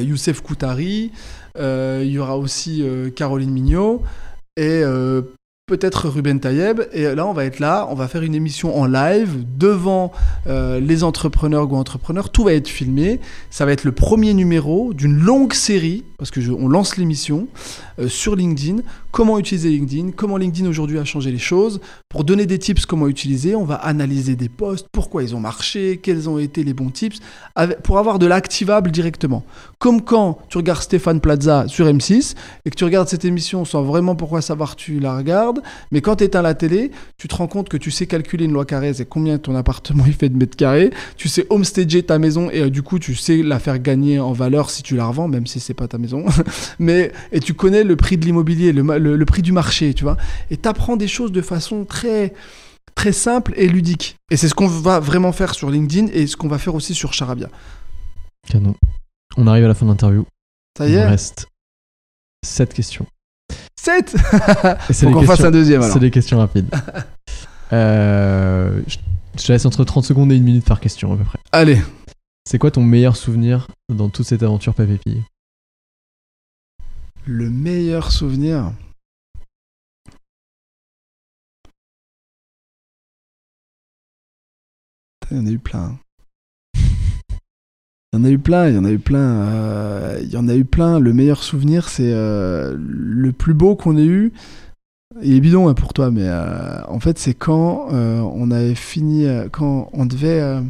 [0.01, 1.11] Youssef Koutari,
[1.57, 4.01] euh, il y aura aussi euh, Caroline Mignot
[4.57, 5.21] et euh,
[5.67, 6.81] peut-être Ruben Tayeb.
[6.91, 10.11] Et là, on va être là, on va faire une émission en live devant
[10.47, 12.29] euh, les entrepreneurs ou entrepreneurs.
[12.31, 13.21] Tout va être filmé.
[13.49, 17.47] Ça va être le premier numéro d'une longue série, parce que je- on lance l'émission
[17.99, 18.81] euh, sur LinkedIn.
[19.11, 20.11] Comment utiliser LinkedIn?
[20.15, 21.79] Comment LinkedIn aujourd'hui a changé les choses?
[22.09, 25.97] Pour donner des tips comment utiliser, on va analyser des posts, pourquoi ils ont marché,
[26.03, 27.19] quels ont été les bons tips,
[27.83, 29.43] pour avoir de l'activable directement.
[29.79, 33.83] Comme quand tu regardes Stéphane Plaza sur M6 et que tu regardes cette émission sans
[33.83, 35.52] vraiment pourquoi savoir tu la regardes,
[35.91, 38.53] mais quand tu éteins la télé, tu te rends compte que tu sais calculer une
[38.53, 42.19] loi Carrez et combien ton appartement il fait de mètres carrés, tu sais homestager ta
[42.19, 45.05] maison et euh, du coup tu sais la faire gagner en valeur si tu la
[45.05, 46.25] revends, même si c'est pas ta maison,
[46.79, 50.03] mais et tu connais le prix de l'immobilier, le, le- le prix du marché, tu
[50.03, 50.17] vois,
[50.51, 52.33] et tu apprends des choses de façon très
[52.95, 54.17] très simple et ludique.
[54.29, 56.93] Et c'est ce qu'on va vraiment faire sur LinkedIn et ce qu'on va faire aussi
[56.93, 57.49] sur Charabia.
[58.47, 58.75] Canon.
[59.37, 60.25] On arrive à la fin de l'interview.
[60.77, 61.47] Ça Il y est reste
[62.45, 63.07] 7 questions.
[63.75, 64.15] 7
[64.89, 65.93] Et c'est Faut des qu'on fasse un deuxième alors.
[65.93, 66.73] C'est des questions rapides.
[67.71, 68.97] Euh, je
[69.35, 71.39] je te laisse entre 30 secondes et une minute par question à peu près.
[71.51, 71.81] Allez,
[72.45, 75.23] C'est quoi ton meilleur souvenir dans toute cette aventure Papépi
[77.25, 78.73] le meilleur souvenir?
[85.31, 85.97] Il y en a eu plein.
[88.13, 89.19] Il y en a eu plein, il y en a eu plein.
[89.19, 90.99] euh, il y en a eu plein.
[90.99, 94.31] Le meilleur souvenir, c'est euh, le plus beau qu'on ait eu.
[95.23, 98.75] Il est bidon hein, pour toi, mais euh, en fait, c'est quand euh, on avait
[98.75, 100.61] fini, quand on devait.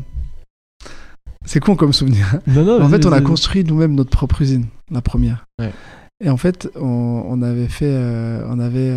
[1.45, 2.39] C'est con comme souvenir.
[2.47, 5.45] Non, non, En fait, on a construit nous-mêmes notre propre usine, la première.
[5.60, 5.73] Ouais.
[6.23, 7.93] Et en fait, on, on avait fait,
[8.47, 8.95] on avait,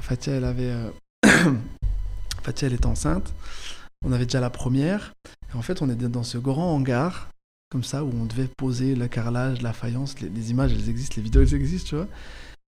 [0.00, 0.72] Fatia, elle avait,
[2.42, 3.32] Fatia, elle était enceinte.
[4.04, 5.12] on avait déjà la première.
[5.52, 7.28] Et en fait, on était dans ce grand hangar,
[7.70, 10.20] comme ça, où on devait poser le carrelage, la faïence.
[10.20, 12.08] Les, images, elles existent, les vidéos, elles existent, tu vois.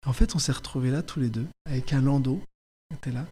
[0.07, 2.41] En fait, on s'est retrouvés là tous les deux, avec un landau,
[2.91, 3.27] on était là.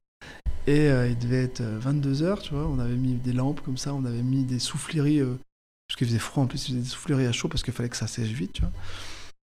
[0.66, 2.66] Et euh, il devait être 22h, tu vois.
[2.66, 5.38] On avait mis des lampes comme ça, on avait mis des souffleries, euh,
[5.88, 7.88] parce qu'il faisait froid en plus, il faisait des souffleries à chaud parce qu'il fallait
[7.88, 8.73] que ça sèche vite, tu vois.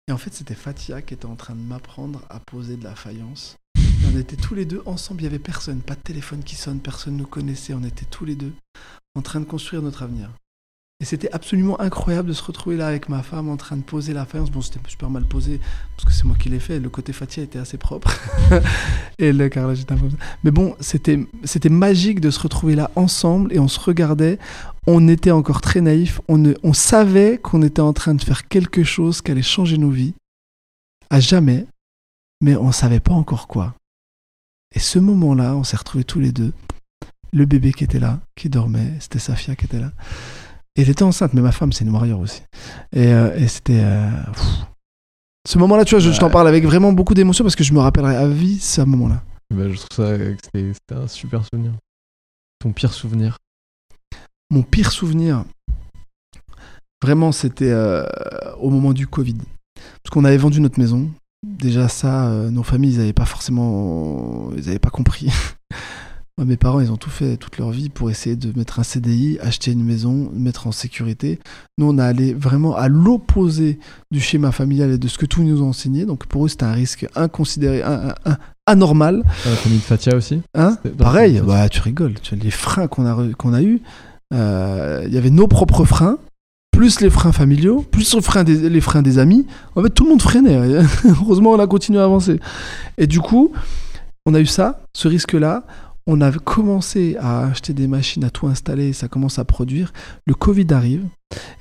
[0.07, 2.95] Et en fait, c'était Fatia qui était en train de m'apprendre à poser de la
[2.95, 3.57] faïence.
[3.77, 6.55] Et on était tous les deux ensemble, il n'y avait personne, pas de téléphone qui
[6.55, 8.53] sonne, personne ne nous connaissait, on était tous les deux
[9.15, 10.31] en train de construire notre avenir.
[11.01, 14.13] Et c'était absolument incroyable de se retrouver là avec ma femme en train de poser
[14.13, 14.51] la faïence.
[14.51, 15.59] Bon, c'était super mal posé
[15.97, 16.79] parce que c'est moi qui l'ai fait.
[16.79, 18.15] Le côté Fatia était assez propre.
[19.17, 20.09] et le carrelage était un peu.
[20.43, 24.37] Mais bon, c'était, c'était magique de se retrouver là ensemble et on se regardait.
[24.85, 26.21] On était encore très naïfs.
[26.27, 29.79] On, ne- on savait qu'on était en train de faire quelque chose qui allait changer
[29.79, 30.13] nos vies
[31.09, 31.65] à jamais,
[32.41, 33.73] mais on savait pas encore quoi.
[34.75, 36.53] Et ce moment-là, on s'est retrouvés tous les deux.
[37.33, 39.91] Le bébé qui était là, qui dormait, c'était Safia qui était là.
[40.75, 42.41] Et elle était enceinte, mais ma femme, c'est une warrior aussi.
[42.93, 43.81] Et, euh, et c'était.
[43.83, 44.09] euh,
[45.47, 47.73] ce moment-là, tu vois, je, je t'en parle avec vraiment beaucoup d'émotion parce que je
[47.73, 49.21] me rappellerai à vie ce moment-là.
[49.53, 51.73] Bah, je trouve ça que c'était c'était un super souvenir.
[52.59, 53.37] Ton pire souvenir
[54.49, 55.43] Mon pire souvenir,
[57.03, 58.05] vraiment, c'était euh,
[58.59, 59.37] au moment du Covid.
[59.75, 61.09] Parce qu'on avait vendu notre maison.
[61.45, 64.51] Déjà, ça, euh, nos familles, ils n'avaient pas forcément.
[64.55, 65.27] Ils n'avaient pas compris.
[66.37, 68.83] Moi, mes parents, ils ont tout fait toute leur vie pour essayer de mettre un
[68.83, 71.39] CDI, acheter une maison, mettre en sécurité.
[71.77, 73.79] Nous, on a allé vraiment à l'opposé
[74.11, 76.05] du schéma familial et de ce que tout nous a enseigné.
[76.05, 79.23] Donc, pour eux, c'était un risque inconsidéré, un- un- un- anormal.
[79.43, 82.13] Dans la famille de Fatia aussi Hein Pareil, bah, tu rigoles.
[82.21, 83.81] Tu les freins qu'on a, qu'on a eus,
[84.33, 86.17] euh, il y avait nos propres freins,
[86.71, 89.45] plus les freins familiaux, plus les freins des, les freins des amis.
[89.75, 90.57] En fait, tout le monde freinait.
[91.05, 92.39] Heureusement, on a continué à avancer.
[92.97, 93.51] Et du coup,
[94.25, 95.65] on a eu ça, ce risque-là.
[96.07, 99.93] On a commencé à acheter des machines, à tout installer, ça commence à produire.
[100.25, 101.05] Le Covid arrive.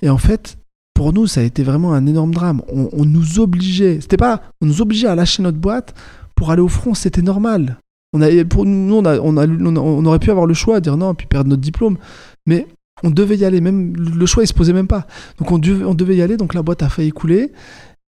[0.02, 0.58] Et en fait,
[0.94, 2.62] pour nous, ça a été vraiment un énorme drame.
[2.68, 5.94] On, nous obligeait, c'était pas, on nous obligeait à lâcher notre boîte
[6.34, 7.78] pour aller au front, c'était normal.
[8.12, 11.62] On pour nous, on, aurait pu avoir le choix de dire non, puis perdre notre
[11.62, 11.96] diplôme.
[12.46, 12.66] Mais
[13.02, 15.06] on devait y aller, même le choix, il se posait même pas.
[15.38, 17.52] Donc on devait y aller, donc la boîte a failli couler.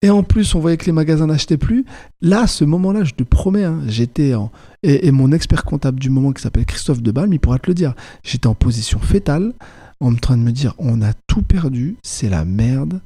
[0.02, 1.84] Et en plus, on voyait que les magasins n'achetaient plus.
[2.20, 4.50] Là, ce moment-là, je te promets, hein, j'étais en.
[4.82, 7.94] Et, mon expert comptable du moment, qui s'appelle Christophe Debalme, il pourra te le dire.
[8.24, 9.52] J'étais en position fétale,
[10.00, 13.00] en train de me dire on a tout perdu, c'est la merde.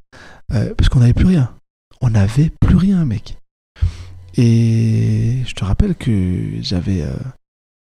[0.55, 1.55] Euh, parce qu'on n'avait plus rien.
[2.01, 3.37] On n'avait plus rien, mec.
[4.39, 7.13] Et je te rappelle que j'avais euh,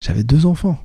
[0.01, 0.79] j'avais deux enfants.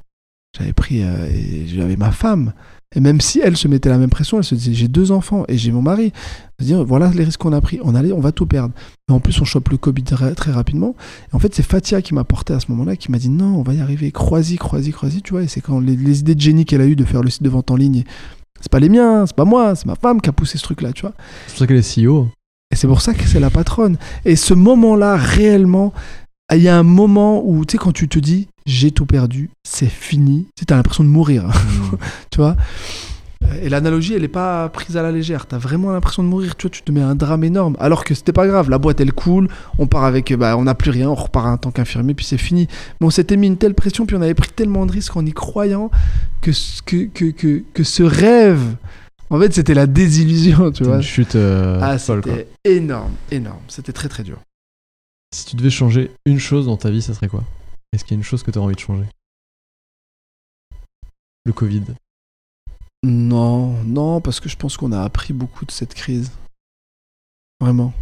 [0.57, 2.53] J'avais pris euh, j'avais ma femme.
[2.97, 5.45] Et même si elle se mettait la même pression, elle se disait j'ai deux enfants
[5.49, 6.13] et j'ai mon mari.
[6.59, 7.79] Se dire voilà les risques qu'on a pris.
[7.83, 8.75] On allait, on va tout perdre.
[9.09, 10.97] Et en plus on chope le Covid très, très rapidement.
[11.31, 13.57] Et en fait c'est Fatia qui m'a porté à ce moment-là, qui m'a dit non
[13.59, 14.11] on va y arriver.
[14.11, 15.21] Crois-y, crois-y, crois-y.
[15.21, 15.43] Tu vois.
[15.43, 17.43] Et c'est quand les, les idées de génie qu'elle a eu de faire le site
[17.43, 18.05] de vente en ligne.
[18.61, 20.93] C'est pas les miens, c'est pas moi, c'est ma femme qui a poussé ce truc-là,
[20.93, 21.13] tu vois.
[21.47, 22.29] C'est pour ça qu'elle est CEO.
[22.71, 23.97] Et c'est pour ça que c'est la patronne.
[24.25, 25.93] Et ce moment-là, réellement,
[26.57, 29.51] il y a un moment où, tu sais, quand tu te dis, j'ai tout perdu,
[29.65, 31.45] c'est fini, tu as l'impression de mourir,
[32.31, 32.57] tu vois?
[33.63, 35.47] Et l'analogie, elle n'est pas prise à la légère.
[35.47, 36.55] Tu as vraiment l'impression de mourir.
[36.57, 37.77] Tu vois, tu te mets un drame énorme.
[37.79, 38.69] Alors que c'était pas grave.
[38.69, 39.49] La boîte, elle coule.
[39.79, 41.09] On part avec, bah, on n'a plus rien.
[41.09, 42.67] On repart en tant qu'infirmier, puis c'est fini.
[43.01, 45.25] Mais on s'était mis une telle pression, puis on avait pris tellement de risques en
[45.25, 45.91] y croyant
[46.43, 48.61] que, ce- que, que, que, que ce rêve,
[49.31, 50.97] en fait, c'était la désillusion, tu vois.
[50.97, 52.33] une chute euh, Ah, folle, quoi.
[52.35, 53.61] c'était énorme, énorme.
[53.69, 54.39] C'était très très dur.
[55.35, 57.45] Si tu devais changer une chose dans ta vie, ça serait quoi?
[57.93, 59.07] Est-ce qu'il y a une chose que tu aurais envie de changer?
[61.45, 61.83] Le Covid.
[63.05, 66.33] Non, non, parce que je pense qu'on a appris beaucoup de cette crise.
[67.61, 67.93] Vraiment.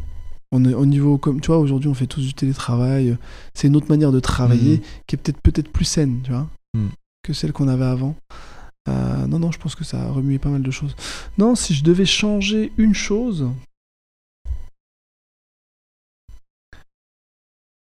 [0.52, 3.16] On est au niveau, comme tu vois, aujourd'hui on fait tous du télétravail.
[3.54, 4.82] C'est une autre manière de travailler Mhm.
[5.06, 6.90] qui est peut-être peut-être plus saine, tu vois, Mhm.
[7.22, 8.14] que celle qu'on avait avant.
[8.88, 10.94] Euh, non, non, je pense que ça a remué pas mal de choses.
[11.38, 13.48] Non, si je devais changer une chose.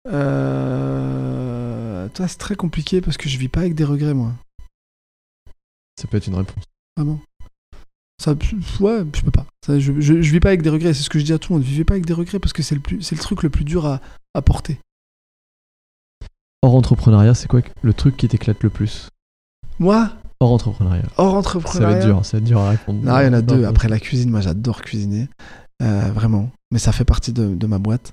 [0.06, 2.08] Euh...
[2.08, 4.32] toi, c'est très compliqué parce que je vis pas avec des regrets, moi.
[6.00, 6.64] Ça peut être une réponse.
[6.96, 7.20] Vraiment.
[8.22, 8.32] Ça,
[8.80, 9.46] ouais, je peux pas.
[9.64, 10.94] Ça, je, je, je vis pas avec des regrets.
[10.94, 11.66] C'est ce que je dis à tout le monde.
[11.66, 13.64] Vivez pas avec des regrets parce que c'est le, plus, c'est le truc le plus
[13.64, 14.00] dur à,
[14.34, 14.78] à porter.
[16.62, 19.08] Hors entrepreneuriat, c'est quoi le truc qui t'éclate le plus?
[19.78, 21.04] Moi, Hors entrepreneuriat.
[21.16, 21.96] hors Ça va entrepreneuriat.
[21.98, 23.02] être dur, ça va être dur à répondre.
[23.02, 23.64] Non, il y en a deux.
[23.64, 25.28] Après la cuisine, moi j'adore cuisiner.
[25.82, 26.50] Euh, vraiment.
[26.70, 28.12] Mais ça fait partie de, de ma boîte.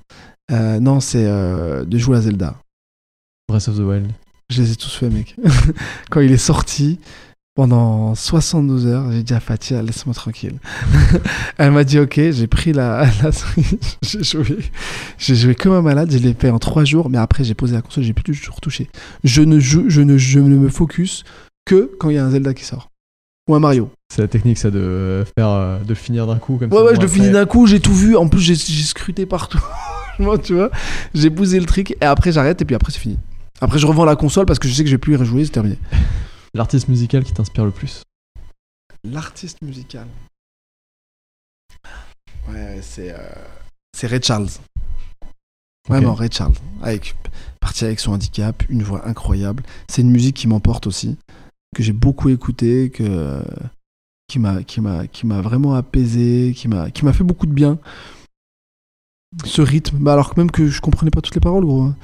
[0.52, 2.56] Euh, non, c'est euh, de jouer à Zelda.
[3.48, 4.12] Breath of the Wild.
[4.50, 5.36] Je les ai tous faits, mec.
[6.10, 7.00] Quand il est sorti,
[7.56, 10.58] pendant 72 heures, j'ai dit à Fatia, laisse-moi tranquille.
[11.58, 13.30] Elle m'a dit, ok, j'ai pris la, la
[14.02, 14.58] j'ai joué.
[15.18, 17.74] J'ai joué comme un malade, je l'ai fait en 3 jours, mais après j'ai posé
[17.76, 18.90] la console, j'ai plus du tout retouché.
[19.24, 21.24] Je ne, joue, je, ne, je ne me focus
[21.66, 22.90] que quand il y a un Zelda qui sort.
[23.50, 23.90] Ou un Mario.
[24.14, 26.84] C'est la technique, ça, de faire, euh, de finir d'un coup comme Ouais, ça.
[26.86, 28.16] ouais, Bon, je le finis d'un coup, j'ai tout vu.
[28.16, 29.60] En plus, j'ai scruté partout.
[30.14, 30.70] Franchement, tu vois,
[31.14, 33.18] j'ai bousé le truc et après j'arrête et puis après c'est fini.
[33.62, 35.46] Après, je revends la console parce que je sais que je vais plus y rejouer,
[35.46, 35.78] c'est terminé.
[36.54, 38.04] L'artiste musical qui t'inspire le plus.
[39.04, 40.08] L'artiste musical.
[42.50, 43.18] Ouais, c'est euh,
[43.98, 44.50] c'est Ray Charles.
[45.88, 46.56] Vraiment, Ray Charles.
[46.82, 47.16] Avec,
[47.60, 49.64] parti avec son handicap, une voix incroyable.
[49.90, 51.18] C'est une musique qui m'emporte aussi,
[51.76, 53.42] que j'ai beaucoup écouté, que,
[54.28, 57.54] qui m'a qui m'a qui m'a vraiment apaisé, qui m'a qui m'a fait beaucoup de
[57.54, 57.80] bien.
[59.46, 61.84] Ce rythme, bah alors que même que je comprenais pas toutes les paroles, gros.
[61.84, 61.96] hein.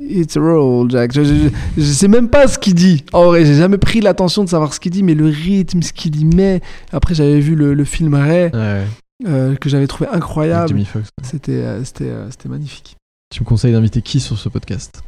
[0.00, 1.12] It's a roll, Jack.
[1.12, 3.04] Je, je, je- je sais même pas ce qu'il dit.
[3.12, 5.92] En vrai, j'ai jamais pris l'attention de savoir ce qu'il dit, mais le rythme, ce
[5.92, 6.62] qu'il y met.
[6.92, 8.86] Après, j'avais vu le, le film Ray, Ouais,
[9.26, 10.74] euh, que j'avais trouvé incroyable.
[10.74, 10.84] Ouais.
[11.22, 12.96] C'était euh, c'était euh, c'était magnifique.
[13.34, 15.02] Tu me conseilles d'inviter qui sur ce podcast?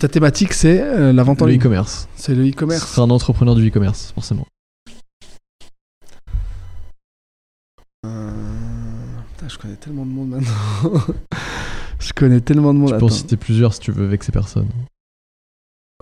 [0.00, 1.60] Ta thématique, c'est la vente en Le ligne.
[1.60, 2.08] e-commerce.
[2.16, 2.88] C'est le Ce e-commerce.
[2.94, 4.46] sera un entrepreneur du e-commerce, forcément.
[9.44, 11.04] Putain, je connais tellement de monde maintenant.
[11.98, 12.92] je connais tellement de monde.
[12.92, 14.70] Tu peux en citer plusieurs si tu veux avec ces personnes.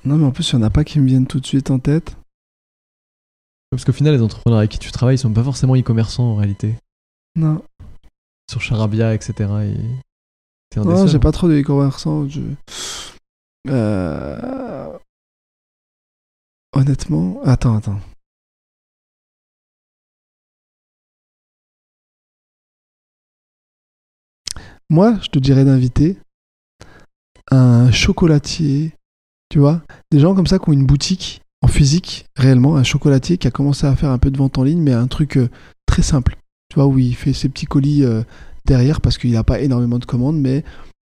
[0.04, 1.70] Non, mais en plus, il n'y en a pas qui me viennent tout de suite
[1.70, 2.16] en tête.
[3.70, 6.34] Parce qu'au final, les entrepreneurs avec qui tu travailles, ils sont pas forcément e-commerçants en
[6.36, 6.76] réalité.
[7.36, 7.62] Non,
[8.50, 9.32] Sur Charabia, etc.
[9.40, 10.78] Et...
[10.78, 12.28] Un non j'ai pas trop de e-commerçants.
[12.28, 12.40] Je...
[13.68, 14.98] Euh,
[16.74, 18.00] Honnêtement, attends, attends.
[24.92, 26.18] Moi, je te dirais d'inviter
[27.50, 28.92] un chocolatier,
[29.48, 29.80] tu vois,
[30.10, 33.50] des gens comme ça qui ont une boutique en physique, réellement, un chocolatier qui a
[33.50, 35.48] commencé à faire un peu de vente en ligne, mais un truc euh,
[35.86, 36.36] très simple,
[36.68, 38.22] tu vois, où il fait ses petits colis euh,
[38.66, 40.62] derrière parce qu'il n'a pas énormément de commandes, mais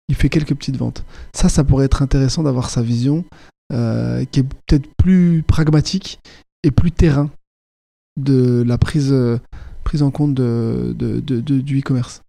[0.09, 1.05] il fait quelques petites ventes.
[1.33, 3.25] Ça, ça pourrait être intéressant d'avoir sa vision
[3.73, 6.19] euh, qui est peut-être plus pragmatique
[6.65, 7.31] et plus terrain
[8.19, 9.15] de la prise,
[9.85, 12.23] prise en compte de- du e-commerce.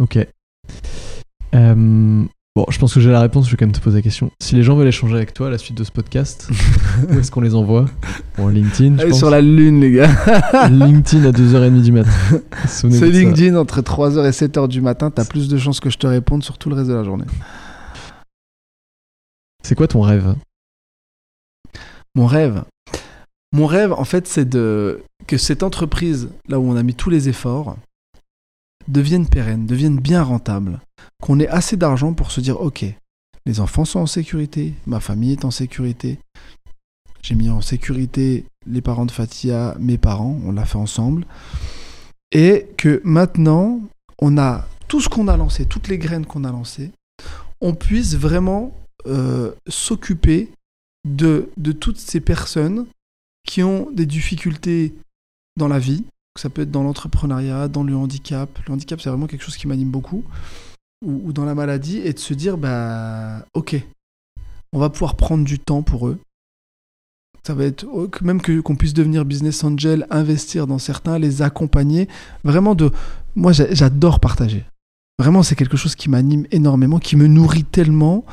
[0.00, 0.18] Ok.
[1.54, 2.24] Euh,
[2.56, 4.30] Bon, je pense que j'ai la réponse, je vais quand même te poser la question.
[4.42, 6.48] Si les gens veulent échanger avec toi à la suite de ce podcast,
[7.10, 7.84] où est-ce qu'on les envoie
[8.38, 9.18] Bon, LinkedIn, je Allez pense.
[9.18, 10.08] sur la lune, les gars.
[10.70, 12.10] LinkedIn à 2h30 du matin.
[12.66, 13.18] Souvenez-vous C'est de ça.
[13.20, 15.10] LinkedIn entre 3h et 7h du matin.
[15.10, 17.26] T'as plus de chances que je te réponde sur tout le reste de la journée.
[19.62, 20.34] C'est quoi ton rêve?
[22.14, 22.64] Mon rêve?
[23.52, 27.10] Mon rêve, en fait, c'est de que cette entreprise, là où on a mis tous
[27.10, 27.76] les efforts,
[28.88, 30.80] devienne pérenne, devienne bien rentable.
[31.22, 32.84] Qu'on ait assez d'argent pour se dire, ok,
[33.46, 36.18] les enfants sont en sécurité, ma famille est en sécurité.
[37.22, 41.26] J'ai mis en sécurité les parents de Fatia, mes parents, on l'a fait ensemble.
[42.32, 43.80] Et que maintenant,
[44.20, 46.90] on a tout ce qu'on a lancé, toutes les graines qu'on a lancées,
[47.60, 48.76] on puisse vraiment
[49.06, 50.50] euh, s'occuper
[51.08, 52.86] de, de toutes ces personnes
[53.46, 54.94] qui ont des difficultés
[55.56, 56.04] dans la vie,
[56.40, 58.48] ça peut être dans l'entrepreneuriat, dans le handicap.
[58.66, 60.24] Le handicap, c'est vraiment quelque chose qui m'anime beaucoup,
[61.04, 63.76] ou, ou dans la maladie, et de se dire, bah, ok,
[64.72, 66.18] on va pouvoir prendre du temps pour eux.
[67.46, 71.42] Ça va être oh, même que qu'on puisse devenir business angel, investir dans certains, les
[71.42, 72.08] accompagner.
[72.42, 72.90] Vraiment de,
[73.36, 74.64] moi, j'a- j'adore partager.
[75.18, 78.24] Vraiment, c'est quelque chose qui m'anime énormément, qui me nourrit tellement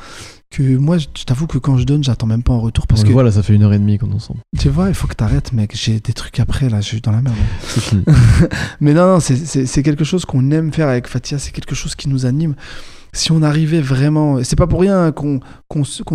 [0.56, 3.04] que moi, je t'avoue que quand je donne, j'attends même pas en retour parce On
[3.04, 4.40] que le voit là, ça fait une heure et demie qu'on est ensemble.
[4.58, 5.72] tu vois, il faut que t'arrêtes, mec.
[5.76, 7.36] J'ai des trucs après là, je suis dans la merde.
[7.62, 8.04] C'est fini.
[8.80, 11.38] Mais non, non, c'est- quelque chose qu'on aime faire avec Fatia.
[11.38, 12.54] C'est quelque chose qui nous anime.
[13.12, 15.40] Si on arrivait vraiment, c'est pas pour rien qu'on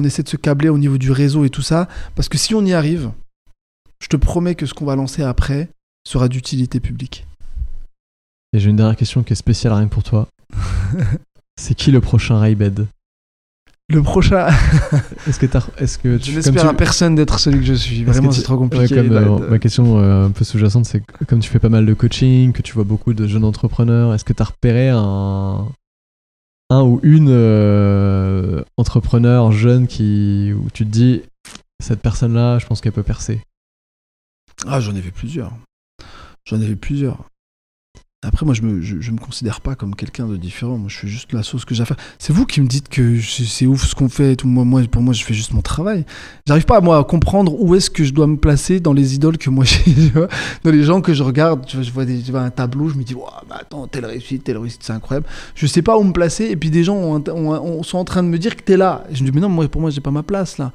[0.03, 2.65] essaie de se câbler au niveau du réseau et tout ça, parce que si on
[2.65, 3.11] y arrive,
[4.01, 5.69] je te promets que ce qu'on va lancer après
[6.05, 7.25] sera d'utilité publique.
[8.53, 10.27] Et j'ai une dernière question qui est spéciale rien que pour toi.
[11.61, 12.87] C'est qui le prochain Raybed
[13.91, 14.47] Le prochain,
[15.27, 17.73] Est-ce que t'as, est-ce que tu, je n'espère tu- à personne d'être celui que je
[17.73, 18.03] suis.
[18.03, 18.95] Vraiment, tu- c'est trop Ouais, compliqué.
[18.95, 21.85] comme, euh, ma question euh, un peu sous-jacente, c'est que comme tu fais pas mal
[21.87, 25.67] de coaching, que tu vois beaucoup de jeunes entrepreneurs, est-ce que tu as repéré un,
[26.69, 31.23] un ou une euh, entrepreneur jeune qui, où tu te dis,
[31.81, 33.41] cette personne-là, je pense qu'elle peut percer?
[34.67, 35.51] Ah, j'en ai vu plusieurs.
[36.45, 37.23] J'en ai vu plusieurs.
[38.21, 40.77] Après, moi, je me, je, je me considère pas comme quelqu'un de différent.
[40.77, 41.95] Moi, je fais juste la sauce que j'ai à faire.
[42.17, 44.35] C'est vous qui me dites que c'est ouf ce qu'on fait.
[44.35, 44.45] Tout.
[44.45, 46.05] Moi, moi, pour moi, je fais juste mon travail.
[46.45, 49.37] J'arrive pas, moi, à comprendre où est-ce que je dois me placer dans les idoles
[49.37, 50.11] que moi j'ai.
[50.65, 52.89] Dans les gens que je regarde, tu vois, je vois, des, je vois un tableau,
[52.89, 55.25] je me dis, bah attends, telle réussite, telle réussite, c'est incroyable.
[55.55, 56.43] Je sais pas où me placer.
[56.49, 58.75] Et puis, des gens ont, ont- ont- sont en train de me dire que t'es
[58.75, 59.05] là.
[59.09, 60.73] Et je me dis, mais non, moi, pour moi, j'ai pas ma place là.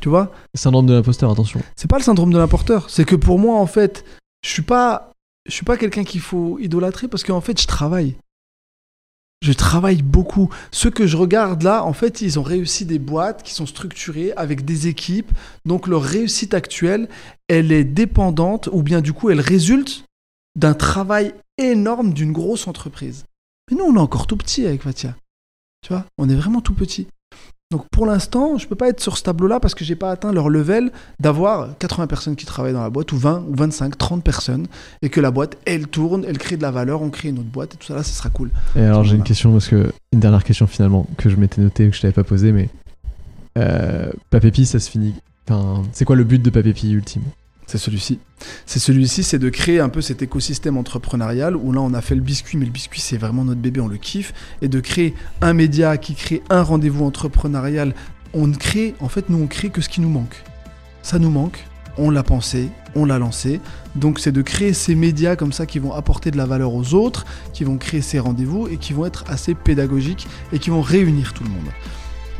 [0.00, 0.32] Tu vois?
[0.56, 1.60] Syndrome de l'imposteur, attention.
[1.76, 2.90] c'est pas le syndrome de l'importeur.
[2.90, 4.04] C'est que pour moi, en fait,
[4.44, 5.12] je suis pas,
[5.46, 8.16] je suis pas quelqu'un qu'il faut idolâtrer parce qu'en fait, je travaille.
[9.42, 10.50] Je travaille beaucoup.
[10.70, 14.32] Ceux que je regarde là, en fait, ils ont réussi des boîtes qui sont structurées
[14.36, 15.32] avec des équipes.
[15.64, 17.08] Donc leur réussite actuelle,
[17.48, 20.04] elle est dépendante ou bien du coup, elle résulte
[20.54, 23.24] d'un travail énorme d'une grosse entreprise.
[23.68, 25.16] Mais nous, on est encore tout petit avec Vatia.
[25.82, 27.08] Tu vois, on est vraiment tout petit.
[27.72, 30.10] Donc pour l'instant, je ne peux pas être sur ce tableau-là parce que j'ai pas
[30.10, 33.96] atteint leur level d'avoir 80 personnes qui travaillent dans la boîte ou 20 ou 25,
[33.96, 34.66] 30 personnes
[35.00, 37.48] et que la boîte, elle tourne, elle crée de la valeur, on crée une autre
[37.48, 38.50] boîte et tout ça là, ce sera cool.
[38.76, 41.88] Et alors j'ai une question parce que une dernière question finalement que je m'étais noté
[41.88, 42.68] que je t'avais pas posée, mais
[43.56, 45.14] euh, Papépi, ça se finit.
[45.48, 47.22] Enfin, c'est quoi le but de Papépi ultime?
[47.72, 48.18] C'est celui-ci.
[48.66, 52.14] C'est celui-ci, c'est de créer un peu cet écosystème entrepreneurial où là on a fait
[52.14, 55.14] le biscuit, mais le biscuit c'est vraiment notre bébé, on le kiffe, et de créer
[55.40, 57.94] un média qui crée un rendez-vous entrepreneurial.
[58.34, 60.36] On ne crée, en fait, nous on crée que ce qui nous manque.
[61.00, 61.64] Ça nous manque,
[61.96, 63.58] on l'a pensé, on l'a lancé.
[63.96, 66.92] Donc c'est de créer ces médias comme ça qui vont apporter de la valeur aux
[66.92, 70.82] autres, qui vont créer ces rendez-vous et qui vont être assez pédagogiques et qui vont
[70.82, 71.70] réunir tout le monde.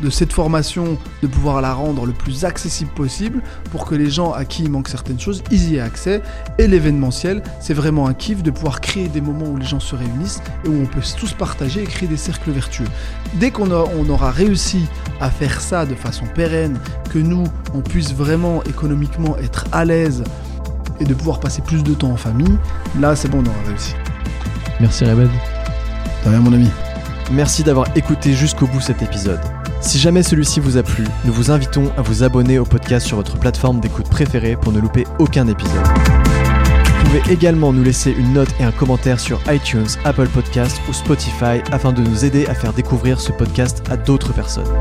[0.03, 3.41] De cette formation, de pouvoir la rendre le plus accessible possible
[3.71, 6.23] pour que les gens à qui il manque certaines choses, ils y aient accès.
[6.59, 9.95] Et l'événementiel, c'est vraiment un kiff de pouvoir créer des moments où les gens se
[9.95, 12.89] réunissent et où on peut tous partager et créer des cercles vertueux.
[13.35, 14.87] Dès qu'on a- on aura réussi
[15.21, 16.79] à faire ça de façon pérenne,
[17.11, 20.25] que nous, on puisse vraiment économiquement être à l'aise
[20.99, 22.59] et de pouvoir passer plus de temps en famille,
[23.01, 23.95] là c'est bon, on aura réussi.
[24.81, 25.31] Merci Rebed.
[26.25, 26.69] De rien mon ami.
[27.31, 29.41] Merci d'avoir écouté jusqu'au bout cet épisode.
[29.83, 33.17] Si jamais celui-ci vous a plu, nous vous invitons à vous abonner au podcast sur
[33.17, 35.85] votre plateforme d'écoute préférée pour ne louper aucun épisode.
[35.85, 40.93] Vous pouvez également nous laisser une note et un commentaire sur iTunes, Apple Podcasts ou
[40.93, 44.73] Spotify afin de nous aider à faire découvrir ce podcast à d'autres personnes.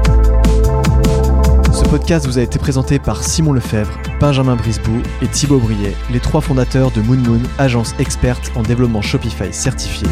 [1.74, 6.19] Ce podcast vous a été présenté par Simon Lefebvre, Benjamin Brisbou et Thibaut Briet, les
[6.19, 10.07] trois fondateurs de Moon Moon, agence experte en développement Shopify certifié.